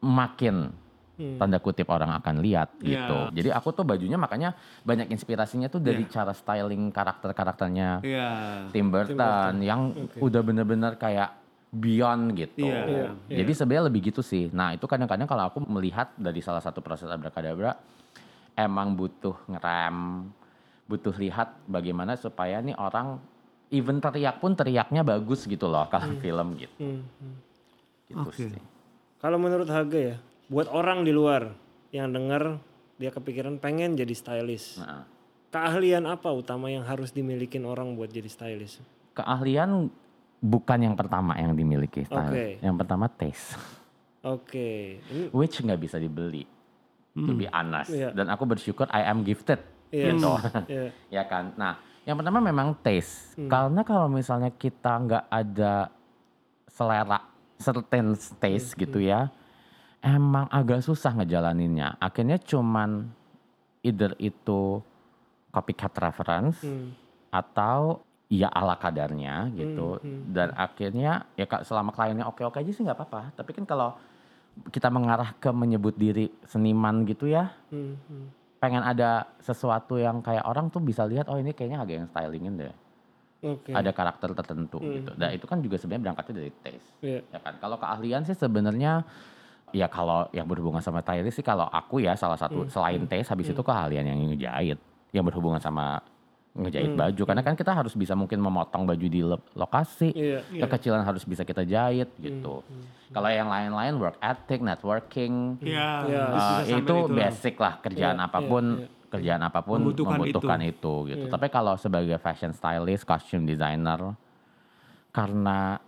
[0.00, 0.70] makin
[1.14, 1.38] Hmm.
[1.38, 3.06] tanda kutip orang akan lihat Iya.
[3.06, 3.18] gitu.
[3.38, 4.50] Jadi aku tuh bajunya makanya
[4.82, 6.10] banyak inspirasinya tuh dari Iya.
[6.10, 8.30] cara styling karakter-karakternya Iya.
[8.74, 11.38] Tim Burton, yang udah bener-bener kayak
[11.70, 12.66] beyond gitu.
[12.66, 13.08] Iya, iya,
[13.42, 14.50] Jadi sebenarnya lebih gitu sih.
[14.50, 17.78] Nah itu kadang-kadang kalau aku melihat dari salah satu proses abrakadabra,
[18.54, 20.30] emang butuh ngerem,
[20.86, 23.18] butuh lihat bagaimana supaya nih orang
[23.70, 26.74] even teriak pun teriaknya bagus gitu loh kalau film gitu.
[26.78, 27.02] Hmm.
[27.22, 27.36] Hmm.
[28.06, 28.34] Gitu Oke.
[28.50, 28.62] sih.
[29.18, 31.52] Kalau menurut Haga ya, buat orang di luar
[31.90, 32.58] yang dengar
[32.96, 34.78] dia kepikiran pengen jadi stylist.
[34.78, 35.06] Nah,
[35.48, 38.82] Keahlian apa utama yang harus dimiliki orang buat jadi stylist?
[39.14, 39.86] keahlian
[40.42, 42.02] bukan yang pertama yang dimiliki.
[42.02, 42.26] style.
[42.26, 42.58] Oke.
[42.58, 43.54] Yang pertama taste.
[44.24, 46.42] Oke, ini which nggak bisa dibeli
[47.14, 48.10] to be honest Iya.
[48.10, 49.62] dan aku bersyukur I am gifted
[49.94, 50.10] Iya.
[50.10, 50.32] gitu
[50.66, 50.86] Iya.
[51.06, 55.94] ya kan nah yang pertama memang taste karena kalau misalnya kita nggak ada
[56.66, 57.22] selera
[57.54, 59.30] certain taste gitu ya
[60.04, 63.08] emang agak susah ngejalaninnya akhirnya cuman
[63.80, 64.84] either itu
[65.48, 66.92] copycat reference Hmm.
[67.30, 72.70] atau ya ala kadarnya gitu Hmm, hmm, dan akhirnya ya Kak, selama kliennya oke-oke aja
[72.70, 73.96] sih nggak apa-apa tapi kan kalau
[74.70, 77.96] kita mengarah ke menyebut diri seniman gitu ya Hmm.
[78.04, 78.28] Hmm.
[78.60, 82.54] pengen ada sesuatu yang kayak orang tuh bisa lihat oh ini kayaknya agak yang stylingin
[82.56, 82.74] deh
[83.44, 83.76] Oke.
[83.76, 87.20] ada karakter tertentu Hmm, gitu dan itu kan juga sebenarnya berangkatnya dari taste Iya.
[87.28, 89.04] ya kan kalau keahlian sih sebenarnya
[89.74, 93.26] ya kalau yang berhubungan sama stylist sih kalau aku ya salah satu Hmm, selain taste
[93.28, 94.78] habis itu keahlian yang ngejahit
[95.10, 95.98] yang berhubungan sama
[96.54, 100.62] ngejahit Hmm, baju karena kan kita harus bisa mungkin memotong baju di lo- lokasi Iya.
[100.62, 102.62] kekecilan harus bisa kita jahit gitu
[103.10, 107.10] kalau yang lain-lain work ethic networking bisa Uh, sampai itu lah.
[107.10, 109.02] basic lah kerjaan Iya, apa pun iya, iya.
[109.10, 110.94] kerjaan apa pun Membutuhkan membutuhkan, itu.
[111.08, 111.24] gitu.
[111.26, 111.30] Iya.
[111.30, 114.14] Tapi kalau sebagai fashion stylist, costume designer
[115.10, 115.78] karena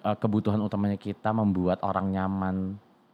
[0.00, 2.56] uh, kebutuhan utamanya kita membuat orang nyaman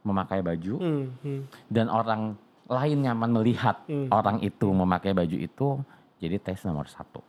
[0.01, 1.05] memakai baju Hmm.
[1.21, 1.41] Hmm.
[1.67, 2.33] dan orang
[2.65, 4.07] lain nyaman melihat Hmm.
[4.09, 5.67] orang itu memakai baju itu
[6.17, 7.19] jadi tes nomor satu.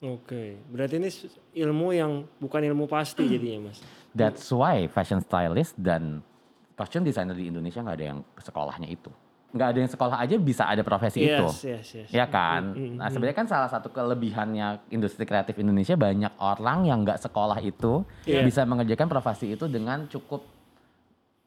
[0.00, 0.58] Oke.
[0.66, 1.10] Berarti ini
[1.56, 3.78] ilmu yang bukan ilmu pasti jadinya mas.
[4.10, 6.26] That's why fashion stylist dan
[6.74, 9.12] costume designer di Indonesia nggak ada yang sekolahnya itu.
[9.52, 11.44] Nggak ada yang sekolah aja bisa ada profesi itu.
[11.44, 12.08] Yes, yes, yes.
[12.08, 12.72] Ya kan.
[12.72, 17.20] Hmm, hmm, Nah sebenarnya kan salah satu kelebihannya industri kreatif Indonesia banyak orang yang nggak
[17.20, 18.42] sekolah itu Iya.
[18.42, 20.42] bisa mengerjakan profesi itu dengan cukup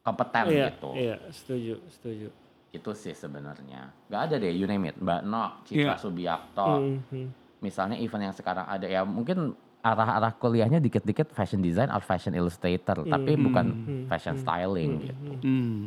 [0.06, 0.90] kompeten Iya, gitu.
[0.94, 2.28] iya, setuju, setuju.
[2.70, 3.90] Itu sih sebenarnya.
[4.06, 4.96] Nggak ada deh, you name it.
[4.96, 5.94] Mbak Nok, Citra Iya.
[5.98, 7.28] Subiakto, Hmm, hmm.
[7.58, 13.02] misalnya event yang sekarang ada ya mungkin arah-arah kuliahnya dikit-dikit fashion design or fashion illustrator,
[13.02, 13.66] tapi bukan
[14.06, 15.30] fashion styling gitu.
[15.42, 15.86] Hmm.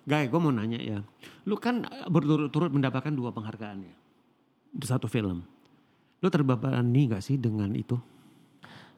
[0.00, 0.98] Guy, gue mau nanya ya.
[1.44, 3.94] Lu kan berturut-turut mendapatkan dua penghargaan ya.
[4.70, 5.42] Di satu film.
[6.18, 7.98] Lu terbebani gak sih dengan itu?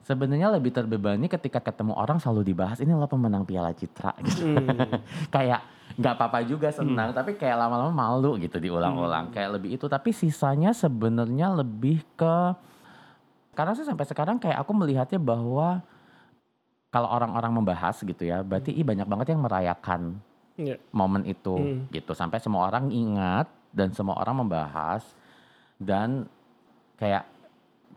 [0.03, 4.51] Sebenarnya lebih terbebani ketika ketemu orang selalu dibahas ini lo pemenang Piala Citra gitu.
[4.51, 4.67] Hmm.
[5.31, 5.63] kayak
[5.93, 9.29] nggak apa-apa juga senang, tapi kayak lama-lama malu gitu diulang-ulang.
[9.29, 12.35] Kayak lebih itu, tapi sisanya sebenarnya lebih ke
[13.53, 15.85] karena sih sampai sekarang kayak aku melihatnya bahwa
[16.89, 20.17] kalau orang-orang membahas gitu ya, berarti ih banyak banget yang merayakan
[20.53, 20.77] Iya.
[20.93, 21.89] momen itu Hmm.
[21.89, 25.01] gitu sampai semua orang ingat dan semua orang membahas
[25.77, 26.29] dan
[26.95, 27.25] kayak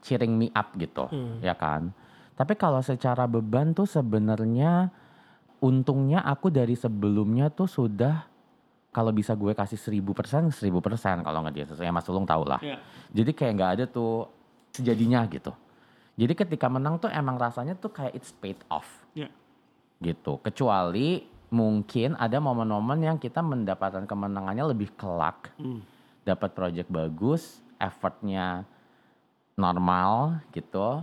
[0.00, 1.38] cheering me up gitu Hmm.
[1.40, 1.92] ya kan
[2.34, 4.92] tapi kalau secara beban tuh sebenarnya
[5.58, 8.28] untungnya aku dari sebelumnya tuh sudah
[8.90, 12.42] kalau bisa gue kasih seribu persen seribu persen kalau nggak dia sesuai Mas Ulung tau
[12.42, 12.76] lah Iya.
[13.10, 14.28] jadi kayak nggak ada tuh
[14.70, 15.52] sejadinya gitu
[16.16, 19.28] jadi ketika menang tuh emang rasanya tuh kayak it's paid off Ya.
[19.96, 20.36] gitu.
[20.40, 25.80] Kecuali mungkin ada momen-momen yang kita mendapatkan kemenangannya lebih kelak, Hmm.
[26.20, 28.64] dapat project bagus, effortnya
[29.56, 31.02] normal gitu,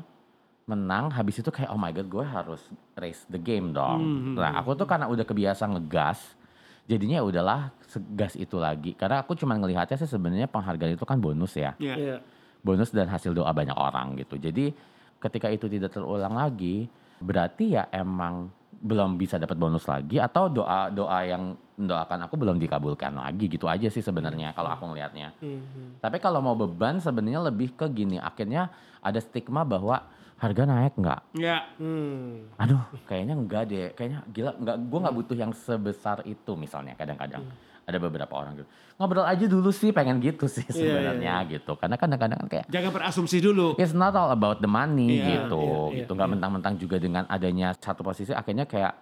[0.63, 2.62] menang, habis itu kayak oh my god gue harus
[2.96, 4.00] raise the game dong.
[4.00, 6.38] Hmm, Nah aku tuh karena udah kebiasa ngegas,
[6.86, 8.94] jadinya ya udahlah segas itu lagi.
[8.94, 11.98] Karena aku cuma ngelihatnya sih sebenarnya penghargaan itu kan bonus ya Ya.
[11.98, 12.18] Iya.
[12.63, 14.39] bonus dan hasil doa banyak orang gitu.
[14.39, 14.72] Jadi
[15.20, 16.88] ketika itu tidak terulang lagi,
[17.20, 22.57] berarti ya emang belum bisa dapat bonus lagi atau doa doa yang mendoakan aku belum
[22.62, 25.33] dikabulkan lagi gitu aja sih sebenarnya kalau aku ngelihatnya.
[25.41, 25.89] Hmm, hmm.
[25.99, 28.69] Tapi kalau mau beban sebenarnya lebih ke gini, akhirnya
[29.01, 30.05] ada stigma bahwa
[30.38, 31.21] harga naik nggak?
[31.39, 31.65] Ya.
[31.81, 32.45] Hmm.
[32.62, 33.89] Aduh, kayaknya enggak deh.
[33.97, 34.75] Kayaknya gila, enggak.
[34.86, 36.93] Gue nggak butuh yang sebesar itu misalnya.
[36.93, 37.41] Kadang-kadang
[37.83, 38.69] ada beberapa orang gitu.
[38.95, 41.73] Ngobrol aja dulu sih, pengen gitu sih Iya, sebenarnya gitu.
[41.75, 43.75] Karena kadang-kadang kan kayak Jangan berasumsi dulu.
[43.81, 46.12] It's not all about the money Iya, gitu, iya, gitu.
[46.13, 48.93] iya, Nggak mentang-mentang juga dengan adanya satu posisi, akhirnya kayak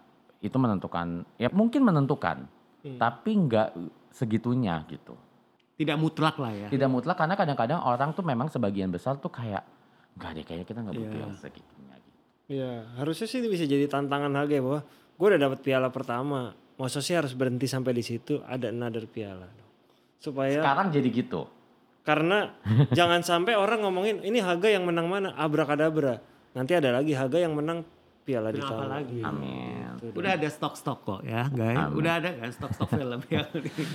[0.41, 2.49] itu menentukan, ya mungkin menentukan,
[2.82, 2.98] Hmm.
[2.98, 3.70] tapi nggak
[4.10, 5.13] segitunya gitu.
[5.78, 6.67] Tidak mutlak lah ya.
[6.70, 9.62] Tidak mutlak karena kadang-kadang orang tuh memang sebagian besar tuh kayak,
[10.17, 11.24] nggak deh kayaknya kita nggak butuh Iya.
[11.26, 11.96] yang segitunya.
[11.98, 12.17] Gitu.
[12.52, 14.82] Iya, harusnya sih bisa jadi tantangan harga ya bahwa
[15.17, 19.50] gue udah dapat piala pertama, masa sih harus berhenti sampai di situ ada another piala.
[20.22, 21.50] Supaya Sekarang jadi gitu.
[22.02, 22.54] karena
[22.98, 26.22] jangan sampai orang ngomongin ini harga yang menang mana abrakadabra.
[26.58, 27.86] Nanti ada lagi harga yang menang
[28.26, 29.22] piala di lagi?
[29.24, 29.81] Amin.
[30.04, 31.92] Udah ada stok-stok kok ya, guys.
[31.92, 33.46] Udah ada kan stok-stok film yang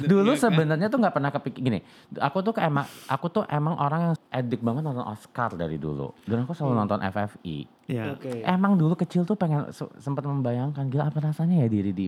[0.03, 0.43] Dulu Iya kan?
[0.45, 1.79] sebenarnya tuh nggak pernah kepikir gini.
[2.17, 6.15] Aku tuh kayak emang aku tuh emang orang yang edik banget nonton Oscar dari dulu.
[6.23, 7.59] Dan aku selalu nonton FFI.
[7.87, 8.41] ya, Oke.
[8.41, 12.07] Emang dulu kecil tuh pengen se- sempat membayangkan gila apa rasanya ya diri di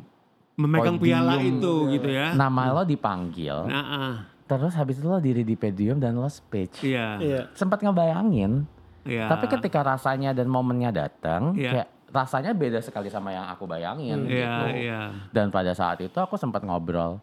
[0.54, 1.06] memegang Podium.
[1.14, 2.34] piala itu gitu ya.
[2.34, 6.82] nama lo dipanggil, Nah, ah, terus habis itu lo diri di podium dan lo speech.
[6.82, 7.40] iya, Iya.
[7.52, 8.66] Sempat ngebayangin,
[9.02, 9.26] iya.
[9.28, 11.70] tapi ketika rasanya dan momennya datang, Iya.
[11.72, 14.64] kayak rasanya beda sekali sama yang aku bayangin Iya, gitu.
[14.80, 15.00] iya.
[15.28, 17.20] Dan pada saat itu aku sempat ngobrol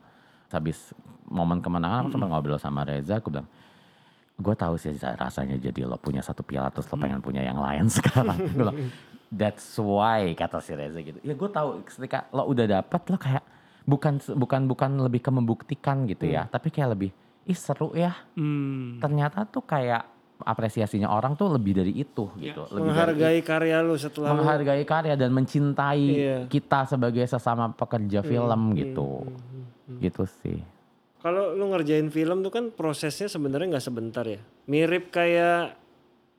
[0.50, 0.94] habis
[1.26, 3.50] momen kemenangan aku sempat ngobrol sama Reza, aku bilang
[4.36, 7.90] gue tahu sih rasanya jadi lo punya satu piala terus lo pengen punya yang lain
[7.98, 8.38] sekarang.
[8.52, 8.78] Gue bilang,
[9.36, 11.18] That's why kata si Reza gitu.
[11.26, 13.44] Ya gue tahu ketika lo udah dapet lo kayak
[13.84, 17.10] bukan bukan bukan lebih ke membuktikan gitu ya, tapi kayak lebih
[17.44, 18.14] ih seru ya.
[18.38, 19.02] Hmm.
[19.02, 20.06] Ternyata tuh kayak
[20.38, 22.66] apresiasinya orang tuh lebih dari itu gitu.
[22.66, 26.38] Lebih dari Menghargai karya lu setelah lu- menghargai karya dan mencintai Iya.
[26.46, 29.10] kita sebagai sesama pekerja film hmm, gitu.
[29.96, 30.60] Gitu sih.
[31.18, 34.38] Kalau lu ngerjain film tuh kan prosesnya sebenarnya nggak sebentar ya.
[34.66, 35.74] Mirip kayak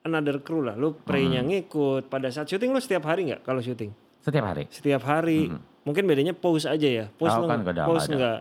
[0.03, 0.75] another crew lah.
[0.75, 1.49] Lu pre-nya Hmm.
[1.49, 2.07] ngikut.
[2.07, 3.91] Pada saat syuting lu setiap hari nggak kalau syuting?
[4.21, 4.65] Setiap hari.
[4.69, 5.51] Setiap hari.
[5.83, 7.07] Mungkin bedanya pose aja ya.
[7.09, 8.19] Pose Oh, lu kan nggak ada, pose nggak ada.
[8.19, 8.41] nggak.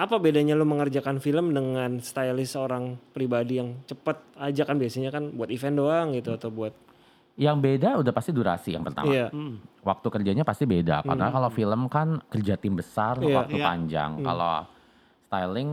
[0.00, 5.28] Apa bedanya lu mengerjakan film dengan stylist seorang pribadi yang cepet aja kan biasanya kan
[5.28, 6.72] buat event doang gitu atau buat
[7.36, 9.08] Yang beda udah pasti durasi yang pertama.
[9.08, 9.28] iya.
[9.28, 9.60] Hmm.
[9.80, 13.44] Waktu kerjanya pasti beda karena kalau film kan kerja tim besar Iya.
[13.44, 13.64] waktu Iya.
[13.64, 14.10] panjang.
[14.20, 14.54] Kalau
[15.22, 15.70] styling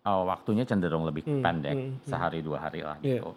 [0.00, 2.08] oh, waktunya cenderung lebih Hmm, pendek, hmm, hmm.
[2.08, 3.20] sehari dua hari lah Iya.
[3.20, 3.32] gitu.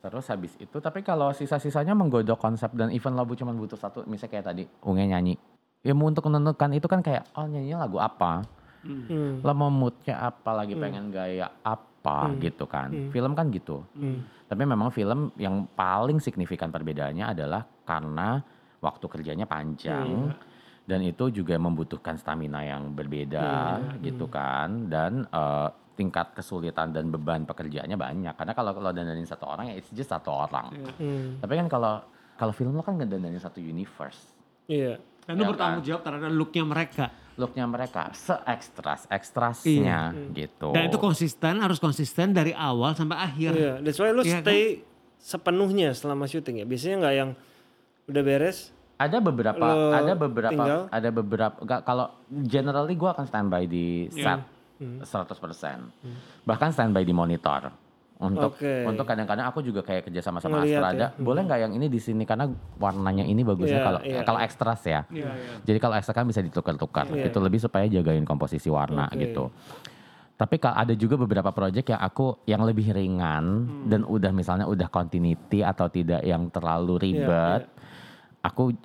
[0.00, 4.32] Terus habis itu, tapi kalau sisa-sisanya menggodok konsep dan event lagu cuma butuh satu, misalnya
[4.32, 5.34] kayak tadi Unge nyanyi.
[5.82, 8.42] Ya mau untuk menentukan itu kan kayak, oh nyanyinya lagu apa,
[8.80, 9.44] Hmm.
[9.44, 12.40] lo mau moodnya apa, lagi pengen gaya apa Hmm.
[12.40, 12.88] gitu kan.
[12.88, 13.10] Hmm.
[13.12, 13.84] Film kan gitu.
[13.92, 14.24] Hmm.
[14.48, 18.40] Tapi memang film yang paling signifikan perbedaannya adalah karena
[18.80, 20.32] waktu kerjanya panjang
[20.88, 27.44] dan itu juga membutuhkan stamina yang berbeda gitu kan dan eh, tingkat kesulitan dan beban
[27.44, 30.72] pekerjaannya banyak karena kalau kalau dandanin satu orang ya it's just satu orang.
[30.96, 31.36] Hmm.
[31.38, 32.00] Tapi kan kalau
[32.40, 34.32] kalau film lo kan ngedandanin satu universe.
[34.64, 34.96] Iya.
[35.24, 35.88] Dan lu Ya bertanggung kan?
[35.88, 37.04] jawab terhadap looknya mereka.
[37.34, 40.70] Looknya mereka se-ekstras, ekstrasnya gitu.
[40.70, 43.50] Dan itu konsisten, harus konsisten dari awal sampai akhir.
[43.50, 44.44] Iya, that's why lu Iya kan?
[44.44, 44.84] stay
[45.16, 46.66] sepenuhnya selama syuting ya.
[46.66, 47.30] Biasanya nggak yang
[48.06, 48.58] udah beres,
[48.96, 50.80] ada beberapa Lo ada beberapa tinggal?
[50.90, 54.36] ada beberapa nggak, kalau generally gue akan standby di Iya.
[54.36, 54.40] set
[55.02, 55.88] 100%
[56.42, 57.68] bahkan standby di monitor
[58.20, 58.84] untuk Oke.
[58.84, 61.08] untuk kadang-kadang aku juga kayak kerja sama sama Ngeliat Astra ada ya.
[61.16, 64.44] boleh nggak yang ini di sini karena warnanya ini bagusnya Iya, kalau iya, kalau iya.
[64.44, 65.52] ekstras ya Iya, iya.
[65.64, 67.26] jadi kalau ekstra kan bisa ditukar-tukar Iya.
[67.26, 69.24] itu lebih supaya jagain komposisi warna Oke.
[69.24, 69.48] gitu
[70.36, 73.88] tapi kalau ada juga beberapa project yang aku yang lebih ringan Hmm.
[73.88, 77.62] dan udah misalnya udah continuity atau tidak yang terlalu Iya, ribet
[78.38, 78.76] aku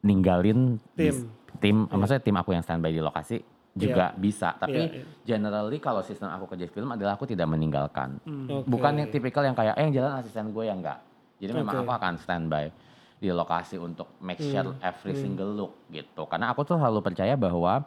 [0.00, 1.16] ninggalin di- Tim.
[1.56, 3.38] tim maksudnya tim aku yang standby di lokasi
[3.74, 5.04] juga bisa tapi Iya, iya.
[5.26, 8.64] generally kalau sistem aku kerja film adalah aku tidak meninggalkan Oke.
[8.64, 11.02] bukan yang tipikal yang kayak eh yang jalan asisten gue yang enggak
[11.36, 11.82] jadi memang Oke.
[11.82, 12.70] aku akan standby
[13.16, 17.34] di lokasi untuk make sure Hmm, every single look gitu karena aku tuh selalu percaya
[17.34, 17.82] bahwa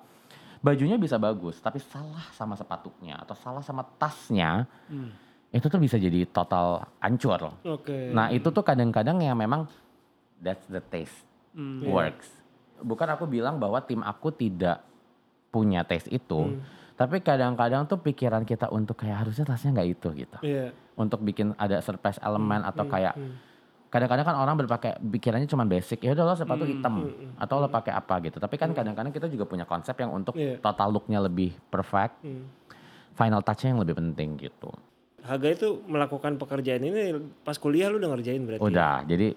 [0.60, 5.16] bajunya bisa bagus tapi salah sama sepatunya atau salah sama tasnya Hmm.
[5.48, 8.12] itu tuh bisa jadi total hancur Oke.
[8.12, 9.72] nah itu tuh kadang-kadang yang memang
[10.38, 11.24] that's the taste
[11.56, 11.80] Hmm.
[11.86, 12.28] works
[12.78, 14.84] bukan aku bilang bahwa tim aku tidak
[15.50, 16.60] punya taste itu Hmm.
[16.94, 20.74] tapi kadang-kadang tuh pikiran kita untuk kayak harusnya tasnya nggak itu gitu Iya.
[20.96, 23.34] untuk bikin ada surprise elemen atau hmm, kayak hmm.
[23.88, 27.56] kadang-kadang kan orang berpakai pikirannya cuma basic ya udah lo sepatu Hmm, hitam hmm, atau
[27.58, 30.60] lo pakai apa gitu tapi kan kadang-kadang kita juga punya konsep yang untuk Iya.
[30.60, 32.50] total looknya lebih perfect Hmm.
[33.14, 34.70] final touchnya yang lebih penting gitu
[35.20, 38.62] Haga itu melakukan pekerjaan ini pas kuliah lu udah ngerjain berarti.
[38.62, 38.68] ya?
[38.70, 39.28] udah jadi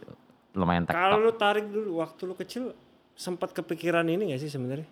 [0.53, 2.65] lumayan Kalau tektok lu tarik dulu waktu lu kecil
[3.13, 4.87] sempat kepikiran ini gak sih sebenarnya?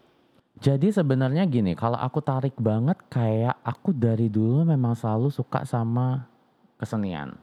[0.59, 6.27] Jadi sebenarnya gini kalau aku tarik banget kayak aku dari dulu memang selalu suka sama
[6.77, 7.35] kesenian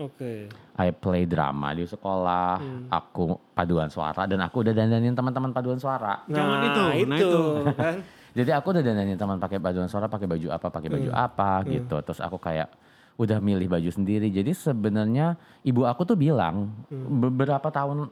[0.00, 0.48] Oke.
[0.80, 2.88] I play drama di sekolah, Hmm.
[2.88, 6.24] aku paduan suara dan aku udah dandanin teman-teman paduan suara.
[6.24, 7.42] Jangan Nah, itu, nah itu, itu.
[7.76, 7.94] kan.
[8.40, 11.20] Jadi aku udah dandanin teman pakai paduan suara, pakai baju apa, pakai baju Hmm.
[11.20, 12.00] apa gitu.
[12.00, 12.72] Terus aku kayak
[13.20, 14.32] udah milih baju sendiri.
[14.32, 17.20] Jadi sebenarnya ibu aku tuh bilang Hmm.
[17.20, 18.08] beberapa tahun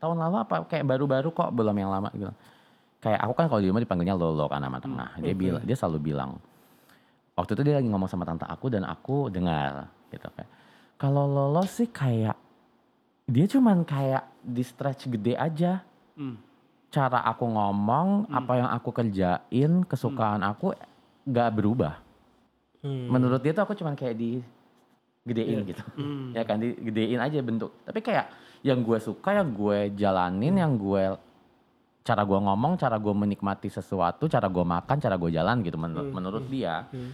[0.00, 2.32] tahun lalu apa kayak baru-baru kok belum yang lama gitu.
[2.96, 5.14] Kayak aku kan kalau di rumah dipanggilnya Lolo kan nama tengah.
[5.18, 5.38] Dia Oke.
[5.38, 6.30] bilang dia selalu bilang
[7.32, 10.48] waktu itu dia lagi ngomong sama tante aku dan aku dengar gitu kayak
[10.96, 12.32] kalau Lolo sih kayak
[13.22, 15.84] dia cuman kayak di stretch gede aja
[16.16, 16.40] Hmm.
[16.88, 20.72] cara aku ngomong apa yang aku kerjain kesukaan aku
[21.22, 22.00] nggak berubah
[22.80, 23.12] Hmm.
[23.12, 24.40] menurut dia tuh aku cuman kayak di
[25.22, 25.68] gedein Iya.
[25.68, 26.32] gitu Hmm.
[26.38, 28.32] ya kan digedein aja bentuk tapi kayak
[28.64, 30.62] yang gue suka yang gue jalanin Hmm.
[30.64, 31.02] yang gue
[32.06, 36.06] cara gue ngomong cara gue menikmati sesuatu cara gue makan cara gue jalan gitu menur-
[36.06, 37.10] Hmm, menurut dia Hmm.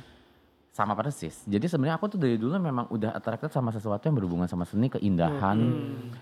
[0.71, 4.45] sama persis jadi sebenarnya aku tuh dari dulu memang udah attracted sama sesuatu yang berhubungan
[4.45, 5.59] sama seni keindahan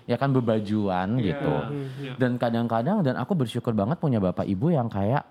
[0.05, 1.27] ya kan bebajuan Iya.
[1.29, 1.55] gitu
[2.01, 2.13] Iya.
[2.17, 5.27] dan kadang-kadang dan aku bersyukur banget punya bapak ibu yang kayak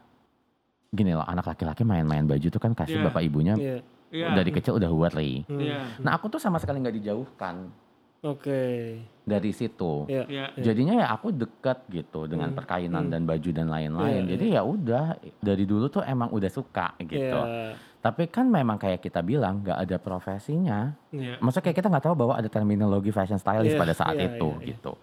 [0.90, 3.06] gini loh anak laki-laki main-main baju tuh kan kasih Iya.
[3.06, 3.78] bapak ibunya Iya.
[4.10, 4.28] Iya.
[4.34, 5.46] dari kecil udah worry.
[5.46, 5.60] Hmm.
[5.60, 5.80] Iya.
[6.00, 7.70] Nah aku tuh sama sekali nggak dijauhkan
[8.20, 8.62] Oke.
[9.24, 10.10] dari situ.
[10.10, 10.26] Iya.
[10.26, 10.46] Iya.
[10.58, 14.26] Jadinya ya aku deket gitu dengan perkainan dan baju dan lain-lain.
[14.26, 15.06] Iya, Jadi ya udah
[15.38, 17.38] dari dulu tuh emang udah suka gitu.
[17.40, 17.78] Iya.
[18.02, 20.98] Tapi kan memang kayak kita bilang nggak ada profesinya.
[21.14, 21.38] Iya.
[21.40, 24.50] Maksudnya kayak kita nggak tahu bahwa ada terminologi fashion stylist Iya, pada saat iya, itu
[24.50, 24.70] iya, iya.
[24.74, 24.94] gitu.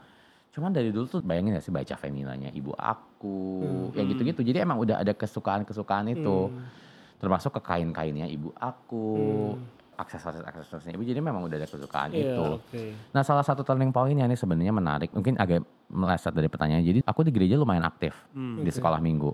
[0.58, 3.62] Cuman dari dulu tuh bayangin ya sih baca feminanya ibu aku,
[3.92, 3.96] Hmm.
[3.96, 4.40] ya gitu-gitu.
[4.42, 6.50] Jadi emang udah ada kesukaan-kesukaan itu.
[6.52, 6.84] Hmm.
[7.16, 9.56] termasuk ke kain-kainnya ibu aku,
[9.96, 11.02] aksesoris-aksesorisnya ibu.
[11.02, 12.44] Jadi memang udah ada kesukaan Iya, itu.
[12.54, 12.84] oke.
[13.10, 16.80] Nah salah satu turning pointnya nih sebenarnya menarik, mungkin agak meleset dari pertanyaan.
[16.80, 19.32] Jadi aku di gereja lumayan aktif di sekolah minggu.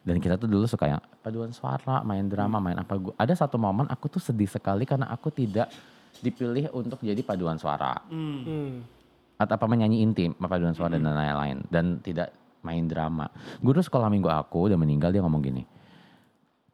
[0.00, 2.96] Dan kita tuh dulu suka yang paduan suara, main drama, main apa.
[2.96, 5.68] Gua- Ada satu momen aku tuh sedih sekali karena aku tidak
[6.18, 8.00] dipilih untuk jadi paduan suara.
[8.08, 8.80] Hmm.
[9.36, 11.60] Atau apa menyanyi intim, paduan suara dan lain-lain.
[11.68, 13.28] Dan tidak main drama.
[13.56, 15.64] Guru sekolah minggu aku udah meninggal dia ngomong gini.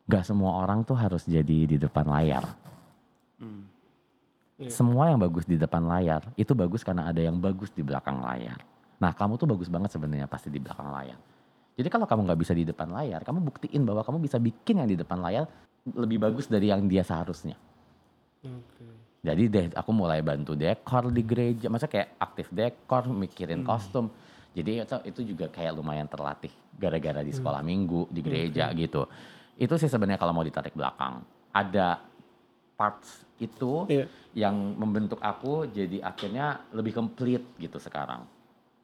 [0.06, 2.46] Gak semua orang tuh harus jadi di depan layar.
[4.56, 4.72] Iya.
[4.72, 8.56] Semua yang bagus di depan layar itu bagus karena ada yang bagus di belakang layar.
[8.96, 11.20] Nah kamu tuh bagus banget sebenarnya pasti di belakang layar.
[11.76, 14.88] Jadi kalau kamu nggak bisa di depan layar, kamu buktiin bahwa kamu bisa bikin yang
[14.88, 15.44] di depan layar
[15.84, 17.52] lebih bagus dari yang dia seharusnya.
[18.40, 18.88] Oke.
[19.20, 24.08] Jadi deh aku mulai bantu dekor di gereja, masa kayak aktif dekor, mikirin kostum.
[24.56, 26.48] Jadi itu, itu juga kayak lumayan terlatih
[26.80, 29.04] gara-gara di sekolah minggu, di gereja gitu.
[29.60, 31.20] Itu sih sebenarnya kalau mau ditarik belakang.
[31.52, 32.00] Ada
[32.76, 34.06] parts itu Iya.
[34.34, 38.24] yang membentuk aku jadi akhirnya lebih komplit gitu sekarang.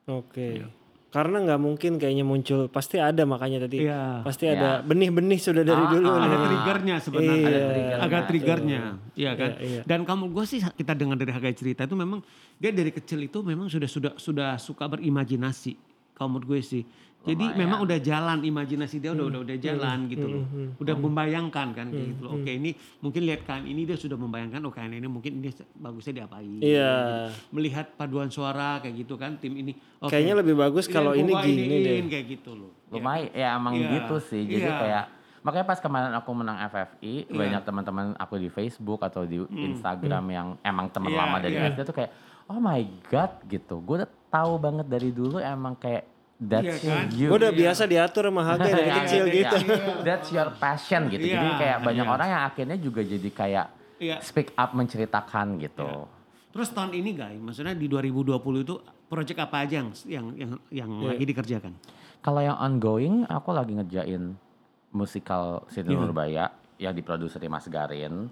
[0.05, 0.65] Oke.
[1.09, 3.85] Karena nggak mungkin kayaknya muncul, pasti ada makanya tadi.
[3.85, 4.25] Iya.
[4.25, 6.09] Pasti ada benih-benih sudah dari Ah, dulu.
[6.09, 8.29] ah, ada triggernya sebenarnya Iya, Ada trigger- agak betul.
[8.29, 8.81] triggernya
[9.13, 9.83] iya kan Iya, iya.
[9.85, 12.25] dan kamu gue sih kita dengar dari Hagai cerita itu memang
[12.57, 15.77] dia dari kecil itu memang sudah sudah sudah suka berimajinasi
[16.15, 16.83] kalau menurut gue sih
[17.23, 17.59] jadi Lumayan.
[17.59, 19.17] memang udah jalan imajinasi dia Hmm.
[19.17, 20.43] udah udah udah jalan gitu loh
[20.77, 24.59] udah membayangkan kan kayak gitu loh oke ini mungkin lihat kain ini dia sudah membayangkan
[24.61, 27.31] oh kain ini mungkin ini bagusnya diapain Iya.
[27.49, 30.11] melihat paduan suara kayak gitu kan tim ini oke.
[30.11, 31.79] Kayaknya lebih bagus Iya, kalau ini gini deh.
[31.97, 32.99] iniin, kayak gitu loh Ya.
[32.99, 34.43] Lumayan, ya emang Iya, gitu sih.
[34.45, 34.77] Jadi iya.
[34.77, 35.05] kayak
[35.41, 37.33] makanya pas kemarin aku menang FFI, Iya.
[37.33, 41.57] banyak teman-teman aku di Facebook atau di Instagram yang emang teman Hmm, Iya, lama dari
[41.57, 41.67] iya.
[41.69, 42.11] SD tuh kayak,
[42.47, 43.81] oh my god gitu.
[43.81, 46.05] Gue udah tahu banget dari dulu emang kayak
[46.43, 47.07] that's Iya kan?
[47.15, 47.29] you.
[47.31, 49.57] Gue udah biasa diatur sama Haga dari Ya, kecil ya, gitu.
[50.07, 51.23] That's your passion gitu.
[51.23, 52.13] Jadi Iya, kayak banyak iya.
[52.13, 53.67] orang yang akhirnya juga jadi kayak
[53.97, 54.17] Iya.
[54.19, 56.11] speak up menceritakan gitu.
[56.53, 58.75] Terus tahun ini guys, maksudnya di 2020 itu
[59.07, 61.09] project apa aja yang yang yang, yang Iya.
[61.15, 61.73] lagi dikerjakan?
[62.19, 64.35] Kalau yang ongoing, aku lagi ngerjain
[64.91, 65.99] musikal Siti Iya.
[65.99, 66.45] Nurbaya
[66.77, 68.29] yang diproduseri Mas Garin.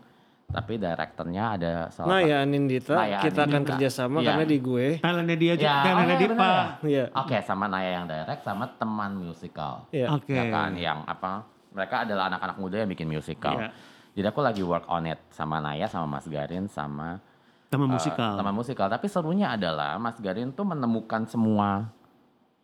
[0.51, 4.27] Tapi direkturnya ada salah Nah ya Anindita, Nah, ya, kita akan kerjasama Iya.
[4.35, 4.87] karena di gue.
[4.99, 6.51] Talentnya dia juga, Ya, talentnya oh, iya, Dipa.
[6.83, 7.05] Iya.
[7.15, 9.87] Oke, sama Naya yang direct sama teman musikal.
[9.95, 10.07] Iya.
[10.11, 10.35] Oke.
[10.35, 11.47] Ya kan, yang apa?
[11.71, 13.63] Mereka adalah anak-anak muda yang bikin musikal.
[13.63, 13.71] Iya.
[14.11, 17.23] Jadi aku lagi work on it sama Naya, sama Mas Garin, sama
[17.71, 18.35] Teman eh, musikal.
[18.35, 18.91] teman musikal.
[18.91, 21.87] Tapi serunya adalah Mas Garin tuh menemukan semua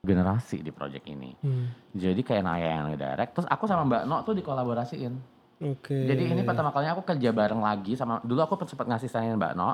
[0.03, 1.39] generasi di project ini.
[1.39, 1.71] Hmm.
[1.95, 5.36] Jadi kayak Naya yang direct, terus aku sama Mbak No tuh dikolaborasiin.
[5.59, 5.97] Oke.
[5.97, 9.53] Jadi ini pertama kalinya aku kerja bareng lagi sama dulu aku sempat ngasih sayangin Mbak
[9.55, 9.73] No.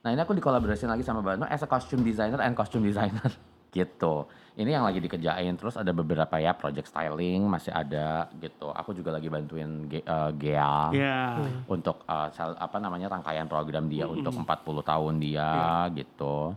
[0.00, 3.28] Nah ini aku dikolaborasiin lagi sama Mbak No as a costume designer and costume designer
[3.70, 4.24] gitu.
[4.54, 8.70] Ini yang lagi dikerjain terus ada beberapa ya project styling masih ada gitu.
[8.70, 11.18] Aku juga lagi bantuin Ge- eh, Gea Iya.
[11.66, 14.46] untuk eh, sel- apa namanya rangkaian program dia untuk 40
[14.80, 15.50] tahun dia
[15.90, 16.54] gitu.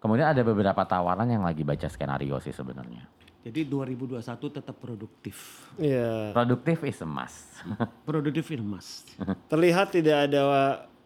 [0.00, 3.06] Kemudian ada beberapa tawaran yang lagi baca skenario sih sebenarnya.
[3.44, 5.68] Jadi 2021 tetap produktif.
[5.76, 6.32] Iya.
[6.32, 7.44] Produktif is a must.
[8.08, 9.04] Produktif in mas.
[9.52, 10.42] Terlihat tidak ada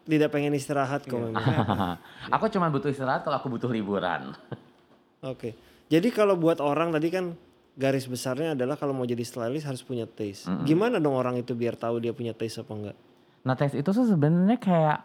[0.07, 1.35] tidak pengen istirahat kok Iya.
[1.35, 1.99] memang.
[2.35, 4.39] aku cuma butuh istirahat kalau aku butuh liburan.
[5.27, 5.59] Oke.
[5.91, 7.35] Jadi kalau buat orang tadi kan
[7.75, 10.47] garis besarnya adalah kalau mau jadi stylist harus punya taste.
[10.63, 12.97] Gimana dong orang itu biar tahu dia punya taste apa enggak?
[13.43, 14.99] Nah tes itu tuh sebenarnya kayak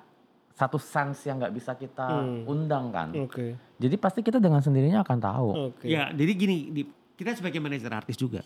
[0.54, 2.46] satu sense yang nggak bisa kita Hmm.
[2.46, 3.10] undang kan.
[3.18, 3.58] Oke.
[3.82, 5.48] Jadi pasti kita dengan sendirinya akan tahu.
[5.74, 5.90] Oke.
[5.90, 6.90] Ya, jadi gini, di-
[7.24, 8.44] kita sebagai manajer artis juga,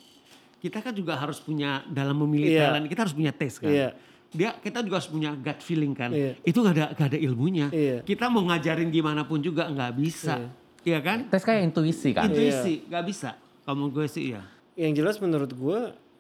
[0.62, 2.62] kita kan juga harus punya dalam memilih Iya.
[2.70, 3.74] talent, kita harus punya taste kan.
[3.74, 3.90] Iya.
[4.30, 6.14] Dia kita juga harus punya gut feeling kan.
[6.14, 6.38] Iya.
[6.46, 7.68] Itu gak ada gak ada ilmunya.
[7.74, 8.06] Iya.
[8.06, 10.54] Kita mau ngajarin gimana pun juga nggak bisa.
[10.86, 11.26] Iya kan?
[11.28, 12.30] Tes kayak intuisi kan.
[12.30, 13.34] Intuisi nggak bisa.
[13.66, 14.44] Kamu gue sih ya.
[14.78, 15.80] Yang jelas menurut gue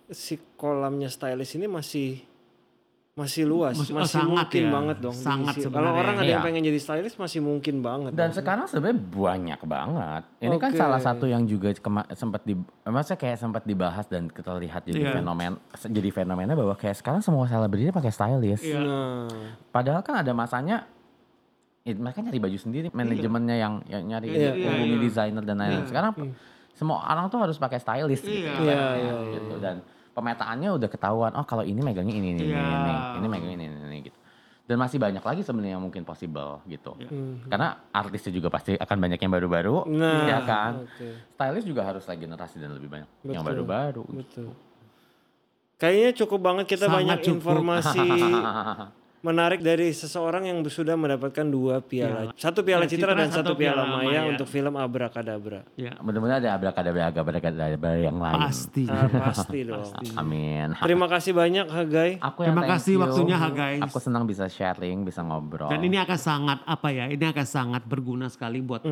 [0.09, 2.23] si kolamnya stylist ini masih
[3.17, 4.69] masih luas, Masih- masih, sangat mungkin ya.
[4.69, 5.15] banget dong.
[5.17, 5.53] Sangat.
[5.57, 6.45] Kalau orang ada yang Iya.
[6.45, 8.13] pengen jadi stylist masih mungkin banget.
[8.13, 8.37] Dan dong.
[8.37, 10.21] sekarang sebenarnya banyak banget.
[10.37, 10.77] Ini kan Oke.
[10.77, 11.73] salah satu yang juga
[12.13, 12.53] sempat di,
[12.83, 15.11] maksudnya kayak sempat dibahas dan kita lihat jadi Iya.
[15.17, 18.61] fenomen, jadi fenomena bahwa kayak sekarang semua selebriti pakai stylist.
[18.61, 18.79] Iya.
[18.79, 19.25] Nah,
[19.67, 20.85] Padahal kan ada masanya
[21.81, 25.01] it- mereka nyari baju sendiri, manajemennya yang, yang nyari Iya, hubungi iya.
[25.01, 25.89] desainer dan lain-lain.
[25.89, 26.11] Sekarang
[26.71, 28.45] semua orang tuh harus pakai stylist gitu.
[28.45, 28.53] Iya.
[28.61, 29.53] Iya, iya, gitu.
[29.57, 29.81] Dan
[30.17, 32.57] pemetaannya udah ketahuan, oh kalau ini megangnya ini ini Iya.
[32.57, 34.17] ini, ini, ini megangnya ini ini, ini gitu.
[34.67, 36.97] Dan masih banyak lagi sebenarnya yang mungkin possible gitu.
[37.47, 40.83] Karena artisnya juga pasti akan banyak yang baru-baru, Nah, ya kan.
[40.83, 41.07] oke.
[41.31, 43.47] Stylist juga harus regenerasi dan lebih banyak yang Betul.
[43.53, 44.03] baru-baru.
[44.09, 44.47] betul.
[45.77, 47.37] Kayaknya cukup banget kita Sangat banyak cukup.
[47.37, 47.99] informasi
[49.19, 52.29] menarik dari seseorang yang sudah mendapatkan dua piala.
[52.33, 54.31] Satu piala Ya, Citra Citra, dan satu piala Piala Maya Maya.
[54.31, 55.65] untuk film Abrakadabra.
[55.73, 58.37] Ya, Mudah-mudahan ada abrakadabra abrakadabra yang lain.
[58.39, 58.85] pasti.
[58.85, 59.83] Ah, pasti dong.
[60.13, 60.77] Amin.
[60.77, 62.11] Terima kasih banyak Hagai.
[62.19, 63.01] Aku yang Terima kasih you.
[63.01, 63.81] waktunya, Ha, guys.
[63.83, 65.67] Aku senang bisa sharing, bisa ngobrol.
[65.67, 67.05] Dan ini akan sangat apa ya?
[67.07, 68.85] Ini akan sangat berguna sekali buat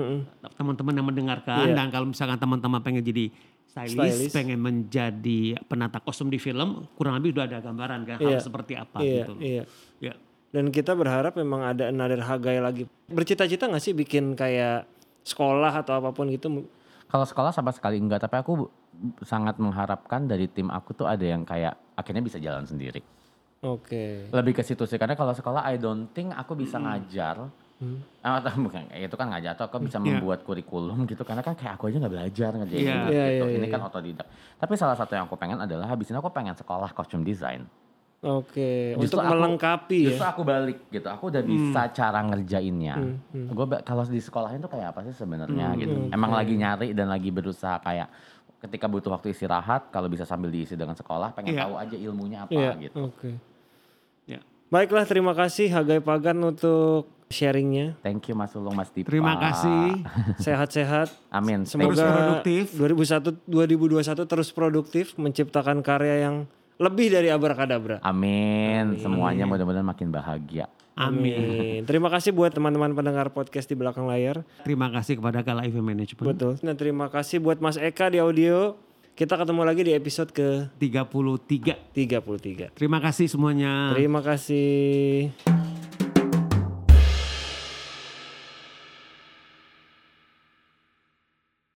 [0.54, 1.70] teman-teman yang mendengarkan.
[1.70, 1.76] Iya.
[1.76, 3.30] Dan kalau misalkan teman-teman pengen jadi
[3.76, 3.92] stylist,
[4.24, 4.32] Stylist.
[4.32, 8.40] pengen menjadi penata kostum di film, kurang lebih udah ada gambaran kan Iya.
[8.40, 9.34] harus seperti apa Iya, gitu.
[9.44, 9.64] iya.
[10.00, 10.14] Ya.
[10.56, 12.88] Dan kita berharap memang ada another Hagai lagi.
[13.12, 14.88] Bercita-cita gak sih bikin kayak
[15.28, 16.48] sekolah atau apa pun gitu?
[17.06, 18.72] Kalau sekolah sama sekali enggak, tapi aku
[19.28, 23.04] sangat mengharapkan dari tim aku tuh ada yang kayak akhirnya bisa jalan sendiri.
[23.60, 24.32] Oke.
[24.32, 27.52] Lebih ke situ sih, karena kalau sekolah I don't think aku bisa ngajar.
[27.76, 28.00] Hmm.
[28.24, 30.16] Eh, atau bukan, itu kan ngajar atau aku bisa Iya.
[30.16, 32.96] membuat kurikulum gitu karena kan kayak aku aja nggak belajar ngerjain Iya.
[32.96, 33.12] gitu.
[33.12, 33.74] Iya, iya, ini iya.
[33.76, 34.28] kan otodidak.
[34.56, 37.68] Tapi salah satu yang aku pengen adalah habis ini aku pengen sekolah kostum desain.
[38.24, 38.96] Oke.
[38.98, 40.08] Justru Untuk aku- melengkapi ya.
[40.10, 41.06] Justru aku balik gitu.
[41.06, 42.96] Aku udah bisa cara ngerjainnya.
[42.96, 46.10] Hmm, Gue kalau di sekolahin tuh kayak apa sih sebenarnya gitu.
[46.10, 48.08] Emang lagi nyari dan lagi berusaha kayak
[48.66, 51.68] ketika butuh waktu istirahat kalau bisa sambil diisi dengan sekolah pengen Iya.
[51.68, 52.72] tahu aja ilmunya apa Iya.
[52.82, 52.98] gitu.
[53.04, 53.30] Oke.
[54.26, 54.40] Ya.
[54.74, 57.98] Baiklah, terima kasih Hagai Pagan untuk sharingnya.
[58.06, 59.10] Thank you Mas Ulung Mas Dipa.
[59.10, 60.06] Terima kasih.
[60.46, 61.10] Sehat-sehat.
[61.34, 61.66] Amin.
[61.66, 62.64] Semoga Terus produktif.
[62.78, 66.36] 2001 2021 terus produktif menciptakan karya yang
[66.76, 68.04] lebih dari abrakadabra.
[68.04, 69.00] Amin.
[69.00, 70.68] Semuanya mudah-mudahan makin bahagia.
[70.96, 71.84] Amin.
[71.84, 74.48] Terima kasih buat teman-teman pendengar podcast di belakang layar.
[74.64, 76.24] Terima kasih kepada Kala Event Management.
[76.24, 76.54] Betul.
[76.64, 78.80] Dan terima kasih buat Mas Eka di audio.
[79.16, 81.96] Kita ketemu lagi di episode ke 33.
[81.96, 82.76] 33.
[82.76, 83.96] Terima kasih semuanya.
[83.96, 85.32] Terima kasih.